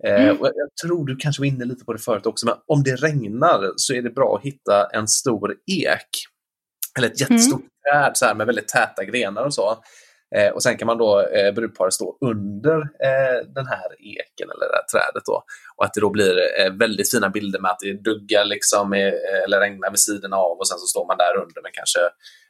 Mm. 0.03 0.37
och 0.37 0.47
jag, 0.47 0.75
tror 0.83 1.05
du 1.05 1.15
kanske 1.15 1.41
var 1.41 1.47
inne 1.47 1.65
lite 1.65 1.85
på 1.85 1.93
det 1.93 1.99
förut 1.99 2.25
också, 2.25 2.45
men 2.45 2.55
om 2.67 2.83
det 2.83 2.95
regnar 2.95 3.71
så 3.75 3.93
är 3.93 4.01
det 4.01 4.09
bra 4.09 4.35
att 4.37 4.43
hitta 4.45 4.87
en 4.93 5.07
stor 5.07 5.55
ek. 5.71 6.09
Eller 6.97 7.07
ett 7.07 7.21
jättestort 7.21 7.61
träd 7.91 8.11
så 8.13 8.25
här, 8.25 8.35
med 8.35 8.47
väldigt 8.47 8.67
täta 8.67 9.03
grenar 9.05 9.43
och 9.45 9.53
så. 9.53 9.77
Eh, 10.35 10.49
och 10.49 10.63
sen 10.63 10.77
kan 10.77 10.85
man 10.85 10.97
då, 10.97 11.21
eh, 11.21 11.53
brudparet 11.53 11.93
stå 11.93 12.17
under 12.21 12.77
eh, 12.81 13.47
den 13.55 13.67
här 13.67 13.89
eken 13.99 14.49
eller 14.51 14.65
det 14.69 14.75
här 14.75 14.87
trädet 14.93 15.25
då. 15.25 15.43
Och 15.75 15.85
att 15.85 15.93
det 15.93 16.01
då 16.01 16.09
blir 16.09 16.35
eh, 16.59 16.73
väldigt 16.73 17.11
fina 17.11 17.29
bilder 17.29 17.59
med 17.59 17.71
att 17.71 17.79
det 17.79 17.93
duggar 17.93 18.45
liksom, 18.45 18.93
eh, 18.93 19.43
eller 19.45 19.59
regnar 19.59 19.89
vid 19.89 19.99
sidan 19.99 20.33
av 20.33 20.57
och 20.59 20.67
sen 20.67 20.77
så 20.77 20.85
står 20.85 21.07
man 21.07 21.17
där 21.17 21.41
under 21.43 21.61
med 21.61 21.73
kanske 21.73 21.99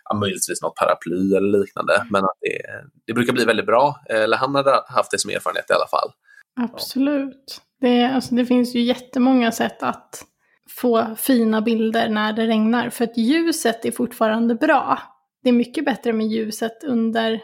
ja, 0.10 0.16
möjligtvis 0.16 0.62
något 0.62 0.76
paraply 0.76 1.36
eller 1.36 1.60
liknande. 1.60 2.06
Men 2.10 2.24
att 2.24 2.38
det, 2.42 2.62
det 3.08 3.14
brukar 3.14 3.34
bli 3.34 3.46
väldigt 3.46 3.66
bra. 3.66 4.04
Eh, 4.10 4.22
Eller 4.22 4.38
han 4.38 4.56
hade 4.56 4.84
haft 4.88 5.12
det 5.12 5.20
som 5.20 5.32
erfarenhet 5.32 5.70
i 5.70 5.74
alla 5.74 5.88
fall. 5.88 6.12
Absolut. 6.56 7.62
Det, 7.82 8.04
alltså, 8.04 8.36
det 8.36 8.46
finns 8.46 8.76
ju 8.76 8.82
jättemånga 8.82 9.52
sätt 9.52 9.84
att 9.84 10.26
få 10.70 11.16
fina 11.16 11.62
bilder 11.62 12.10
när 12.10 12.34
det 12.34 12.48
regnar. 12.48 12.90
För 12.90 13.04
att 13.04 13.18
ljuset 13.18 13.86
är 13.86 13.92
fortfarande 13.92 14.56
bra. 14.56 15.00
Det 15.44 15.50
är 15.50 15.54
mycket 15.54 15.86
bättre 15.86 16.14
med 16.14 16.28
ljuset 16.28 16.84
under, 16.84 17.42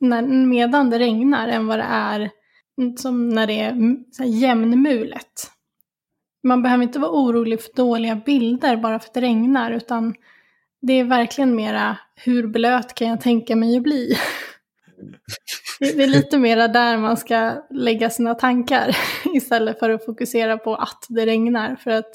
när, 0.00 0.22
medan 0.46 0.90
det 0.90 0.98
regnar 0.98 1.48
än 1.48 1.66
vad 1.66 1.78
det 1.78 1.86
är 1.88 2.30
som 2.96 3.28
när 3.28 3.46
det 3.46 3.60
är 3.60 3.96
så 4.12 4.22
här 4.22 4.30
jämnmulet. 4.30 5.50
Man 6.42 6.62
behöver 6.62 6.82
inte 6.82 6.98
vara 6.98 7.10
orolig 7.10 7.62
för 7.62 7.72
dåliga 7.76 8.16
bilder 8.16 8.76
bara 8.76 8.98
för 8.98 9.08
att 9.08 9.14
det 9.14 9.20
regnar. 9.20 9.70
Utan 9.70 10.14
det 10.82 10.92
är 10.92 11.04
verkligen 11.04 11.56
mera 11.56 11.98
hur 12.16 12.46
blöt 12.46 12.94
kan 12.94 13.08
jag 13.08 13.20
tänka 13.20 13.56
mig 13.56 13.76
att 13.76 13.82
bli. 13.82 14.16
Det 15.80 16.02
är 16.02 16.06
lite 16.06 16.38
mera 16.38 16.68
där 16.68 16.98
man 16.98 17.16
ska 17.16 17.62
lägga 17.70 18.10
sina 18.10 18.34
tankar 18.34 18.96
istället 19.34 19.78
för 19.78 19.90
att 19.90 20.04
fokusera 20.04 20.58
på 20.58 20.74
att 20.74 21.06
det 21.08 21.26
regnar. 21.26 21.76
För 21.76 21.90
att 21.90 22.10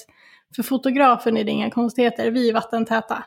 för 0.56 0.64
fotografen 0.64 1.38
är 1.38 1.44
det 1.44 1.52
inga 1.52 1.72
konstigheter, 1.72 2.32
vi 2.32 2.50
är 2.50 2.54
vattentäta. 2.54 3.24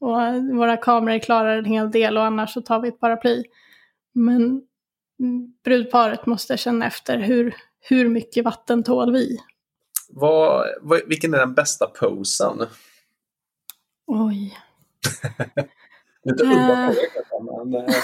Och 0.00 0.18
våra 0.56 0.76
kameror 0.76 1.18
klarar 1.18 1.58
en 1.58 1.64
hel 1.64 1.90
del 1.90 2.16
och 2.16 2.24
annars 2.24 2.52
så 2.52 2.62
tar 2.62 2.80
vi 2.80 2.88
ett 2.88 3.00
paraply. 3.00 3.44
Men 4.14 4.62
brudparet 5.64 6.26
måste 6.26 6.56
känna 6.56 6.86
efter 6.86 7.18
hur, 7.18 7.54
hur 7.80 8.08
mycket 8.08 8.44
vatten 8.44 8.82
tål 8.82 9.12
vi? 9.12 9.38
Vad, 10.08 10.66
vad, 10.80 11.00
vilken 11.08 11.34
är 11.34 11.38
den 11.38 11.54
bästa 11.54 11.86
posen? 11.86 12.66
Oj. 14.06 14.58
Lite 16.24 16.44
Eh. 16.44 16.50
udda 16.50 16.76
fråga 16.76 17.08
kanske, 17.14 17.64
men 17.64 17.74
eh, 17.74 17.94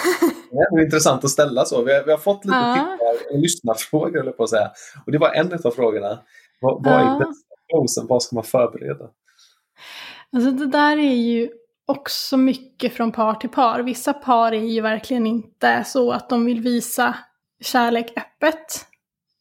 det 0.74 0.80
är 0.80 0.84
intressant 0.84 1.24
att 1.24 1.30
ställa 1.30 1.64
så. 1.64 1.82
Vi 1.82 1.94
har, 1.94 2.04
vi 2.04 2.10
har 2.10 2.18
fått 2.18 2.44
lite 2.44 2.56
Ja. 2.56 2.74
tippar, 2.74 3.38
lyssnarfrågor, 3.38 4.20
eller 4.20 4.32
på 4.32 4.42
att 4.42 4.50
säga. 4.50 4.70
Och 5.06 5.12
det 5.12 5.18
var 5.18 5.32
en 5.32 5.52
av 5.64 5.70
frågorna. 5.70 6.18
Vad, 6.60 6.84
vad 6.84 6.94
är 6.94 7.18
bästa 7.18 7.54
posen? 7.72 8.06
Vad 8.06 8.22
ska 8.22 8.34
man 8.36 8.44
förbereda? 8.44 9.04
Alltså 10.32 10.50
det 10.50 10.66
där 10.66 10.96
är 10.96 11.14
ju 11.14 11.48
också 11.86 12.36
mycket 12.36 12.92
från 12.92 13.12
par 13.12 13.34
till 13.34 13.48
par. 13.50 13.80
Vissa 13.80 14.12
par 14.12 14.52
är 14.52 14.60
ju 14.64 14.80
verkligen 14.80 15.26
inte 15.26 15.84
så 15.86 16.12
att 16.12 16.28
de 16.28 16.44
vill 16.44 16.60
visa 16.60 17.14
kärlek 17.60 18.12
öppet. 18.16 18.84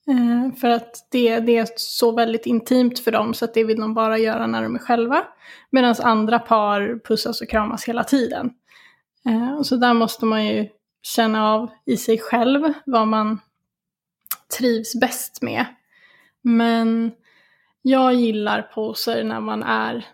Eh, 0.09 0.59
för 0.59 0.69
att 0.69 1.07
det, 1.11 1.39
det 1.39 1.57
är 1.57 1.67
så 1.75 2.11
väldigt 2.11 2.45
intimt 2.45 2.99
för 2.99 3.11
dem 3.11 3.33
så 3.33 3.45
att 3.45 3.53
det 3.53 3.63
vill 3.63 3.79
de 3.79 3.93
bara 3.93 4.17
göra 4.17 4.47
när 4.47 4.63
de 4.63 4.75
är 4.75 4.79
själva. 4.79 5.23
Medan 5.69 5.95
andra 6.03 6.39
par 6.39 6.99
pussas 7.07 7.41
och 7.41 7.49
kramas 7.49 7.85
hela 7.85 8.03
tiden. 8.03 8.49
Eh, 9.27 9.61
så 9.61 9.75
där 9.75 9.93
måste 9.93 10.25
man 10.25 10.45
ju 10.45 10.69
känna 11.01 11.53
av 11.53 11.69
i 11.85 11.97
sig 11.97 12.19
själv 12.19 12.73
vad 12.85 13.07
man 13.07 13.39
trivs 14.57 14.99
bäst 14.99 15.41
med. 15.41 15.65
Men 16.41 17.11
jag 17.81 18.13
gillar 18.13 18.61
poser 18.61 19.23
när 19.23 19.39
man 19.39 19.63
är 19.63 20.05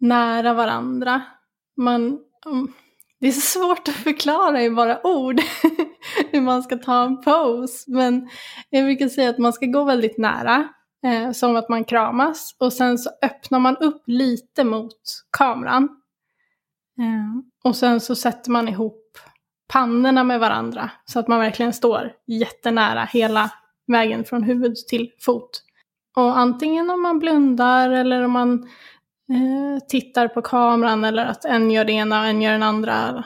nära 0.00 0.54
varandra. 0.54 1.22
Man, 1.76 2.18
mm, 2.46 2.72
det 3.20 3.28
är 3.28 3.32
så 3.32 3.40
svårt 3.40 3.88
att 3.88 3.94
förklara 3.94 4.62
i 4.62 4.70
bara 4.70 5.06
ord 5.06 5.40
hur 6.30 6.40
man 6.40 6.62
ska 6.62 6.76
ta 6.76 7.04
en 7.04 7.20
pose. 7.20 7.84
Men 7.90 8.28
jag 8.70 8.84
brukar 8.84 9.08
säga 9.08 9.30
att 9.30 9.38
man 9.38 9.52
ska 9.52 9.66
gå 9.66 9.84
väldigt 9.84 10.18
nära, 10.18 10.68
eh, 11.04 11.32
som 11.32 11.56
att 11.56 11.68
man 11.68 11.84
kramas. 11.84 12.56
Och 12.58 12.72
sen 12.72 12.98
så 12.98 13.10
öppnar 13.22 13.58
man 13.58 13.76
upp 13.76 14.02
lite 14.06 14.64
mot 14.64 15.24
kameran. 15.30 16.01
Eh, 16.98 17.42
och 17.64 17.76
sen 17.76 18.00
så 18.00 18.16
sätter 18.16 18.50
man 18.50 18.68
ihop 18.68 19.18
pannorna 19.68 20.24
med 20.24 20.40
varandra 20.40 20.90
så 21.04 21.18
att 21.18 21.28
man 21.28 21.40
verkligen 21.40 21.72
står 21.72 22.12
jättenära 22.26 23.04
hela 23.04 23.50
vägen 23.86 24.24
från 24.24 24.42
huvud 24.42 24.76
till 24.76 25.12
fot. 25.20 25.62
Och 26.16 26.38
antingen 26.38 26.90
om 26.90 27.02
man 27.02 27.18
blundar 27.18 27.90
eller 27.90 28.22
om 28.22 28.32
man 28.32 28.68
eh, 29.28 29.84
tittar 29.88 30.28
på 30.28 30.42
kameran 30.42 31.04
eller 31.04 31.26
att 31.26 31.44
en 31.44 31.70
gör 31.70 31.84
det 31.84 31.92
ena 31.92 32.20
och 32.20 32.26
en 32.26 32.42
gör 32.42 32.52
den 32.52 32.62
andra. 32.62 33.24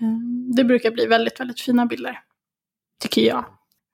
Eh, 0.00 0.18
det 0.56 0.64
brukar 0.64 0.90
bli 0.90 1.06
väldigt, 1.06 1.40
väldigt 1.40 1.60
fina 1.60 1.86
bilder. 1.86 2.20
Tycker 3.02 3.22
jag. 3.22 3.44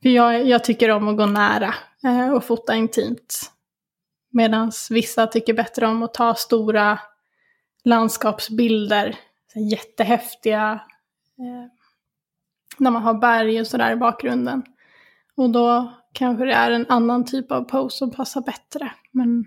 För 0.02 0.08
jag, 0.08 0.46
jag 0.46 0.64
tycker 0.64 0.90
om 0.90 1.08
att 1.08 1.16
gå 1.16 1.26
nära 1.26 1.74
eh, 2.04 2.30
och 2.30 2.44
fota 2.44 2.74
intimt. 2.74 3.52
Medan 4.32 4.72
vissa 4.90 5.26
tycker 5.26 5.54
bättre 5.54 5.86
om 5.86 6.02
att 6.02 6.14
ta 6.14 6.34
stora 6.34 6.98
landskapsbilder. 7.86 9.16
Jättehäftiga. 9.70 10.80
Eh, 11.38 11.70
när 12.78 12.90
man 12.90 13.02
har 13.02 13.14
berg 13.14 13.60
och 13.60 13.66
sådär 13.66 13.92
i 13.92 13.96
bakgrunden. 13.96 14.62
Och 15.36 15.50
då 15.50 15.92
kanske 16.12 16.44
det 16.44 16.52
är 16.52 16.70
en 16.70 16.86
annan 16.88 17.24
typ 17.24 17.52
av 17.52 17.62
pose 17.62 17.96
som 17.96 18.10
passar 18.10 18.40
bättre. 18.40 18.92
Men 19.10 19.44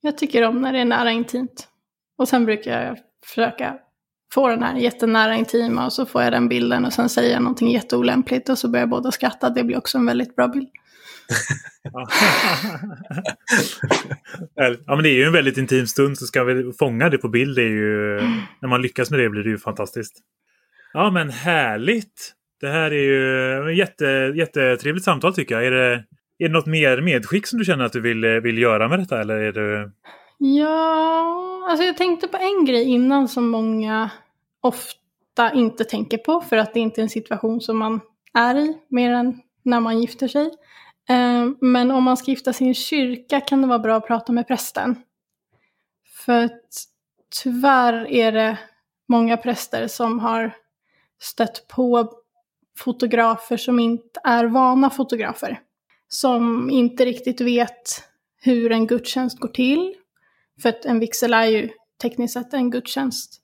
jag 0.00 0.18
tycker 0.18 0.48
om 0.48 0.60
när 0.60 0.72
det 0.72 0.78
är 0.78 0.84
nära 0.84 1.10
intimt. 1.10 1.68
Och 2.16 2.28
sen 2.28 2.44
brukar 2.44 2.82
jag 2.82 2.98
försöka 3.24 3.78
få 4.32 4.48
den 4.48 4.62
här 4.62 4.76
jättenära 4.76 5.34
intima 5.34 5.84
och 5.86 5.92
så 5.92 6.06
får 6.06 6.22
jag 6.22 6.32
den 6.32 6.48
bilden 6.48 6.84
och 6.84 6.92
sen 6.92 7.08
säger 7.08 7.32
jag 7.32 7.42
någonting 7.42 7.70
jätteolämpligt 7.70 8.48
och 8.48 8.58
så 8.58 8.68
börjar 8.68 8.86
båda 8.86 9.10
skratta. 9.10 9.50
Det 9.50 9.64
blir 9.64 9.76
också 9.76 9.98
en 9.98 10.06
väldigt 10.06 10.36
bra 10.36 10.48
bild. 10.48 10.68
ja, 14.86 14.94
men 14.94 15.02
det 15.02 15.08
är 15.08 15.14
ju 15.14 15.24
en 15.24 15.32
väldigt 15.32 15.58
intim 15.58 15.86
stund 15.86 16.18
så 16.18 16.26
ska 16.26 16.44
vi 16.44 16.72
fånga 16.72 17.08
det 17.08 17.18
på 17.18 17.28
bild. 17.28 17.56
Det 17.56 17.62
är 17.62 17.68
ju, 17.68 18.20
när 18.60 18.68
man 18.68 18.82
lyckas 18.82 19.10
med 19.10 19.20
det 19.20 19.28
blir 19.28 19.42
det 19.42 19.50
ju 19.50 19.58
fantastiskt. 19.58 20.16
Ja 20.92 21.10
men 21.10 21.30
härligt! 21.30 22.32
Det 22.60 22.68
här 22.68 22.90
är 22.90 23.02
ju 23.02 23.70
ett 23.70 23.76
jätte, 23.76 24.32
jättetrevligt 24.36 25.04
samtal 25.04 25.34
tycker 25.34 25.54
jag. 25.54 25.66
Är 25.66 25.70
det, 25.70 26.04
är 26.38 26.48
det 26.48 26.48
något 26.48 26.66
mer 26.66 27.00
medskick 27.00 27.46
som 27.46 27.58
du 27.58 27.64
känner 27.64 27.84
att 27.84 27.92
du 27.92 28.00
vill, 28.00 28.24
vill 28.26 28.58
göra 28.58 28.88
med 28.88 28.98
detta? 28.98 29.20
Eller 29.20 29.34
är 29.34 29.52
det... 29.52 29.90
Ja, 30.38 31.66
alltså 31.70 31.84
jag 31.84 31.96
tänkte 31.96 32.28
på 32.28 32.36
en 32.36 32.64
grej 32.64 32.84
innan 32.84 33.28
som 33.28 33.50
många 33.50 34.10
ofta 34.60 35.52
inte 35.54 35.84
tänker 35.84 36.18
på 36.18 36.40
för 36.40 36.56
att 36.56 36.74
det 36.74 36.80
inte 36.80 37.00
är 37.00 37.02
en 37.02 37.08
situation 37.08 37.60
som 37.60 37.78
man 37.78 38.00
är 38.34 38.58
i 38.58 38.78
mer 38.88 39.12
än 39.12 39.40
när 39.62 39.80
man 39.80 40.00
gifter 40.00 40.28
sig. 40.28 40.50
Eh, 41.08 41.48
men 41.60 41.90
om 41.90 42.04
man 42.04 42.16
ska 42.16 42.30
gifta 42.30 42.52
sig 42.52 42.66
i 42.66 42.68
en 42.68 42.74
kyrka 42.74 43.40
kan 43.40 43.62
det 43.62 43.68
vara 43.68 43.78
bra 43.78 43.96
att 43.96 44.06
prata 44.06 44.32
med 44.32 44.48
prästen. 44.48 44.96
För 46.24 46.50
tyvärr 47.42 48.10
är 48.10 48.32
det 48.32 48.58
många 49.08 49.36
präster 49.36 49.88
som 49.88 50.18
har 50.18 50.56
stött 51.20 51.68
på 51.68 52.12
fotografer 52.78 53.56
som 53.56 53.78
inte 53.78 54.20
är 54.24 54.44
vana 54.44 54.90
fotografer. 54.90 55.60
Som 56.08 56.70
inte 56.70 57.04
riktigt 57.04 57.40
vet 57.40 58.02
hur 58.36 58.72
en 58.72 58.86
gudstjänst 58.86 59.38
går 59.38 59.48
till. 59.48 59.94
För 60.62 60.68
att 60.68 60.84
en 60.84 60.98
vigsel 60.98 61.34
är 61.34 61.44
ju 61.44 61.68
tekniskt 62.02 62.34
sett 62.34 62.54
en 62.54 62.70
gudstjänst. 62.70 63.42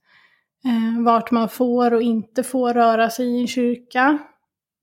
Eh, 0.64 1.04
vart 1.04 1.30
man 1.30 1.48
får 1.48 1.94
och 1.94 2.02
inte 2.02 2.42
får 2.42 2.74
röra 2.74 3.10
sig 3.10 3.26
i 3.26 3.40
en 3.40 3.46
kyrka 3.46 4.18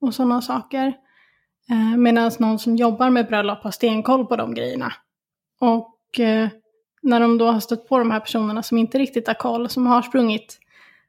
och 0.01 0.13
sådana 0.13 0.41
saker. 0.41 0.93
Eh, 1.69 1.97
Medan 1.97 2.31
någon 2.39 2.59
som 2.59 2.75
jobbar 2.75 3.09
med 3.09 3.27
bröllop 3.27 3.63
har 3.63 3.71
stenkoll 3.71 4.25
på 4.25 4.35
de 4.35 4.53
grejerna. 4.53 4.93
Och 5.59 6.19
eh, 6.19 6.49
när 7.01 7.19
de 7.19 7.37
då 7.37 7.51
har 7.51 7.59
stött 7.59 7.87
på 7.87 7.99
de 7.99 8.11
här 8.11 8.19
personerna 8.19 8.63
som 8.63 8.77
inte 8.77 8.97
riktigt 8.97 9.27
har 9.27 9.33
koll, 9.33 9.69
som 9.69 9.87
har 9.87 10.01
sprungit 10.01 10.59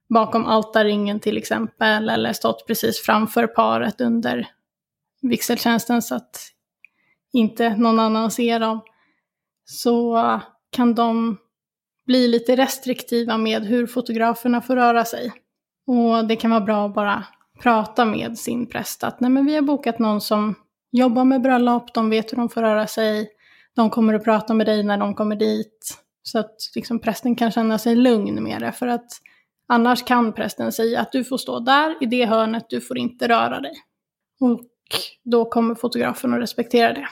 bakom 0.08 0.46
altarringen 0.46 1.20
till 1.20 1.36
exempel, 1.36 2.08
eller 2.08 2.32
stått 2.32 2.66
precis 2.66 3.00
framför 3.00 3.46
paret 3.46 4.00
under 4.00 4.48
vigseltjänsten 5.22 6.02
så 6.02 6.14
att 6.14 6.52
inte 7.32 7.76
någon 7.76 8.00
annan 8.00 8.30
ser 8.30 8.60
dem, 8.60 8.80
så 9.64 10.40
kan 10.70 10.94
de 10.94 11.36
bli 12.06 12.28
lite 12.28 12.56
restriktiva 12.56 13.38
med 13.38 13.64
hur 13.64 13.86
fotograferna 13.86 14.62
får 14.62 14.76
röra 14.76 15.04
sig. 15.04 15.32
Och 15.86 16.26
det 16.26 16.36
kan 16.36 16.50
vara 16.50 16.60
bra 16.60 16.86
att 16.86 16.94
bara 16.94 17.24
prata 17.62 18.04
med 18.04 18.38
sin 18.38 18.66
präst 18.66 19.04
att 19.04 19.20
nej 19.20 19.30
men 19.30 19.46
vi 19.46 19.54
har 19.54 19.62
bokat 19.62 19.98
någon 19.98 20.20
som 20.20 20.54
jobbar 20.92 21.24
med 21.24 21.42
bröllop, 21.42 21.94
de 21.94 22.10
vet 22.10 22.32
hur 22.32 22.36
de 22.36 22.48
får 22.48 22.62
röra 22.62 22.86
sig, 22.86 23.28
de 23.76 23.90
kommer 23.90 24.14
att 24.14 24.24
prata 24.24 24.54
med 24.54 24.66
dig 24.66 24.82
när 24.82 24.98
de 24.98 25.14
kommer 25.14 25.36
dit. 25.36 26.02
Så 26.22 26.38
att 26.38 26.56
liksom 26.74 26.98
prästen 26.98 27.36
kan 27.36 27.50
känna 27.50 27.78
sig 27.78 27.96
lugn 27.96 28.42
med 28.42 28.60
det. 28.60 28.72
För 28.72 28.86
att 28.86 29.06
Annars 29.68 30.04
kan 30.04 30.32
prästen 30.32 30.72
säga 30.72 31.00
att 31.00 31.12
du 31.12 31.24
får 31.24 31.38
stå 31.38 31.60
där 31.60 31.94
i 32.00 32.06
det 32.06 32.26
hörnet, 32.26 32.66
du 32.68 32.80
får 32.80 32.98
inte 32.98 33.28
röra 33.28 33.60
dig. 33.60 33.72
Och 34.40 34.60
då 35.24 35.44
kommer 35.44 35.74
fotografen 35.74 36.34
att 36.34 36.40
respektera 36.40 36.92
det. 36.92 37.08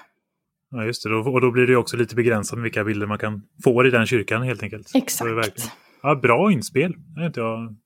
Ja, 0.70 0.84
just 0.84 1.02
det. 1.02 1.14
Och 1.14 1.40
då 1.40 1.50
blir 1.50 1.66
det 1.66 1.76
också 1.76 1.96
lite 1.96 2.14
begränsat 2.14 2.58
med 2.58 2.62
vilka 2.62 2.84
bilder 2.84 3.06
man 3.06 3.18
kan 3.18 3.42
få 3.64 3.86
i 3.86 3.90
den 3.90 4.06
kyrkan 4.06 4.42
helt 4.42 4.62
enkelt. 4.62 4.90
Exakt. 4.94 5.72
Ja, 6.02 6.14
bra 6.14 6.52
inspel. 6.52 6.94
Det 7.16 7.26
inte 7.26 7.40
jag... 7.40 7.76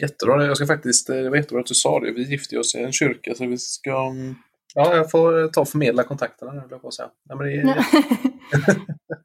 Jättebra. 0.00 0.46
Jag 0.46 0.56
ska 0.56 0.66
faktiskt, 0.66 1.06
det 1.06 1.30
var 1.30 1.36
jättebra 1.36 1.60
att 1.60 1.66
du 1.66 1.74
sa 1.74 2.00
det. 2.00 2.12
Vi 2.12 2.30
gifter 2.30 2.58
oss 2.58 2.74
i 2.74 2.78
en 2.78 2.92
kyrka 2.92 3.34
så 3.34 3.46
vi 3.46 3.58
ska... 3.58 4.12
Ja, 4.74 4.96
jag 4.96 5.10
får 5.10 5.48
ta 5.48 5.60
och 5.60 5.68
förmedla 5.68 6.02
kontakterna 6.02 6.52
nu, 6.52 6.78
på 6.78 6.88
att 6.88 6.94
säga. 6.94 7.08
Ja, 7.28 7.36
men 7.36 7.46
det 7.46 7.54
är... 7.54 7.84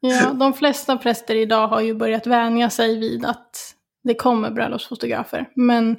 ja, 0.00 0.32
de 0.32 0.52
flesta 0.52 0.96
präster 0.96 1.34
idag 1.34 1.68
har 1.68 1.80
ju 1.80 1.94
börjat 1.94 2.26
vänja 2.26 2.70
sig 2.70 2.98
vid 2.98 3.24
att 3.24 3.74
det 4.04 4.14
kommer 4.14 4.50
bröllopsfotografer. 4.50 5.48
Men 5.54 5.98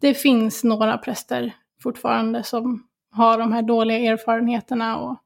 det 0.00 0.14
finns 0.14 0.64
några 0.64 0.98
präster 0.98 1.54
fortfarande 1.82 2.42
som 2.42 2.86
har 3.10 3.38
de 3.38 3.52
här 3.52 3.62
dåliga 3.62 3.98
erfarenheterna. 3.98 4.98
Och 4.98 5.18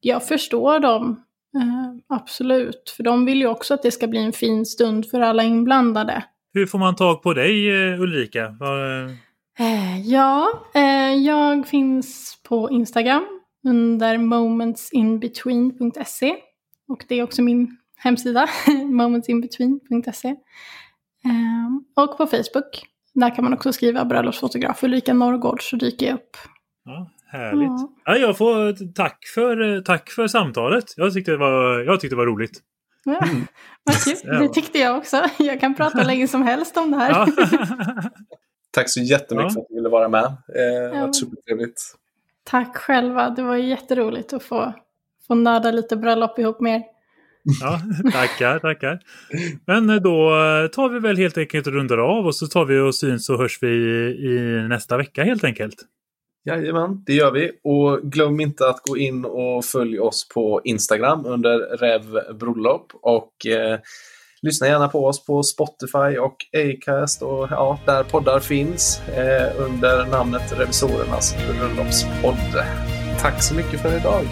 jag 0.00 0.26
förstår 0.26 0.80
dem, 0.80 1.22
eh, 1.56 2.16
absolut. 2.16 2.94
För 2.96 3.02
de 3.02 3.24
vill 3.24 3.40
ju 3.40 3.46
också 3.46 3.74
att 3.74 3.82
det 3.82 3.90
ska 3.90 4.06
bli 4.06 4.20
en 4.20 4.32
fin 4.32 4.66
stund 4.66 5.06
för 5.06 5.20
alla 5.20 5.42
inblandade. 5.42 6.24
Hur 6.54 6.66
får 6.66 6.78
man 6.78 6.96
tag 6.96 7.22
på 7.22 7.34
dig 7.34 7.70
eh, 7.70 8.00
Ulrika? 8.00 8.56
Var... 8.60 9.04
Eh, 9.58 10.00
ja, 10.00 10.62
eh, 10.74 11.14
jag 11.14 11.68
finns 11.68 12.38
på 12.48 12.70
Instagram 12.70 13.26
under 13.68 14.18
momentsinbetween.se. 14.18 16.36
Och 16.88 17.04
det 17.08 17.14
är 17.14 17.22
också 17.22 17.42
min 17.42 17.76
hemsida, 17.96 18.48
momentsinbetween.se. 18.84 20.28
Ehm, 21.24 21.84
och 21.96 22.16
på 22.16 22.26
Facebook. 22.26 22.82
Där 23.14 23.34
kan 23.34 23.44
man 23.44 23.52
också 23.52 23.72
skriva 23.72 24.04
bröllopsfotograf 24.04 24.84
Ulrika 24.84 25.14
Norrgård 25.14 25.70
så 25.70 25.76
dyker 25.76 26.06
jag 26.06 26.14
upp. 26.14 26.36
Ja, 26.84 27.10
härligt. 27.26 27.68
Ja. 27.68 27.92
Ja, 28.04 28.16
jag 28.16 28.38
får 28.38 28.92
tack 28.92 29.24
för, 29.34 29.80
tack 29.80 30.10
för 30.10 30.26
samtalet. 30.26 30.84
Jag 30.96 31.14
tyckte 31.14 31.30
det 31.30 31.36
var, 31.36 31.80
jag 31.80 32.00
tyckte 32.00 32.14
det 32.14 32.18
var 32.18 32.26
roligt. 32.26 32.62
Ja, 33.04 33.20
vad 33.84 34.04
kul. 34.04 34.16
Det 34.40 34.48
tyckte 34.48 34.78
jag 34.78 34.98
också. 34.98 35.24
Jag 35.38 35.60
kan 35.60 35.74
prata 35.74 36.02
länge 36.02 36.28
som 36.28 36.42
helst 36.42 36.76
om 36.76 36.90
det 36.90 36.96
här. 36.96 37.10
Ja. 37.10 37.28
tack 38.70 38.90
så 38.90 39.00
jättemycket 39.00 39.50
ja. 39.50 39.54
för 39.54 39.60
att 39.60 39.68
du 39.68 39.74
ville 39.74 39.88
vara 39.88 40.08
med. 40.08 40.24
Eh, 40.24 40.92
det 40.92 41.00
var 41.00 41.12
supertrevligt. 41.12 41.82
Tack 42.44 42.76
själva. 42.76 43.30
Det 43.30 43.42
var 43.42 43.56
jätteroligt 43.56 44.32
att 44.32 44.42
få, 44.42 44.72
få 45.26 45.34
nörda 45.34 45.70
lite 45.70 45.96
bröllop 45.96 46.38
ihop 46.38 46.60
med 46.60 46.76
er. 46.76 46.82
Ja, 47.60 47.80
tackar, 48.12 48.58
tackar. 48.58 49.00
Men 49.66 49.90
eh, 49.90 49.96
då 49.96 50.30
tar 50.72 50.88
vi 50.88 50.98
väl 50.98 51.16
helt 51.16 51.38
enkelt 51.38 51.66
och 51.66 51.72
rundar 51.72 51.98
av 51.98 52.26
och 52.26 52.36
så 52.36 52.46
tar 52.46 52.64
vi 52.64 52.78
och 52.78 52.94
syns 52.94 53.30
och 53.30 53.38
hörs 53.38 53.58
vi 53.62 53.68
i 53.68 54.66
nästa 54.68 54.96
vecka 54.96 55.24
helt 55.24 55.44
enkelt. 55.44 55.74
Jajamän, 56.44 57.02
det 57.06 57.12
gör 57.12 57.30
vi. 57.30 57.50
Och 57.64 58.00
glöm 58.02 58.40
inte 58.40 58.68
att 58.68 58.82
gå 58.82 58.96
in 58.96 59.24
och 59.24 59.64
följ 59.64 60.00
oss 60.00 60.28
på 60.28 60.60
Instagram 60.64 61.26
under 61.26 61.58
Revbröllop. 61.58 62.86
Och 63.02 63.46
eh, 63.46 63.78
lyssna 64.42 64.66
gärna 64.66 64.88
på 64.88 65.06
oss 65.06 65.24
på 65.26 65.42
Spotify 65.42 66.18
och 66.18 66.36
Acast 66.52 67.22
och 67.22 67.46
ja, 67.50 67.78
där 67.86 68.04
poddar 68.04 68.40
finns 68.40 69.00
eh, 69.08 69.60
under 69.60 70.06
namnet 70.06 70.58
Revisorernas 70.58 71.36
bröllopspodd. 71.36 72.64
Tack 73.20 73.42
så 73.42 73.54
mycket 73.54 73.80
för 73.80 73.96
idag. 73.96 74.26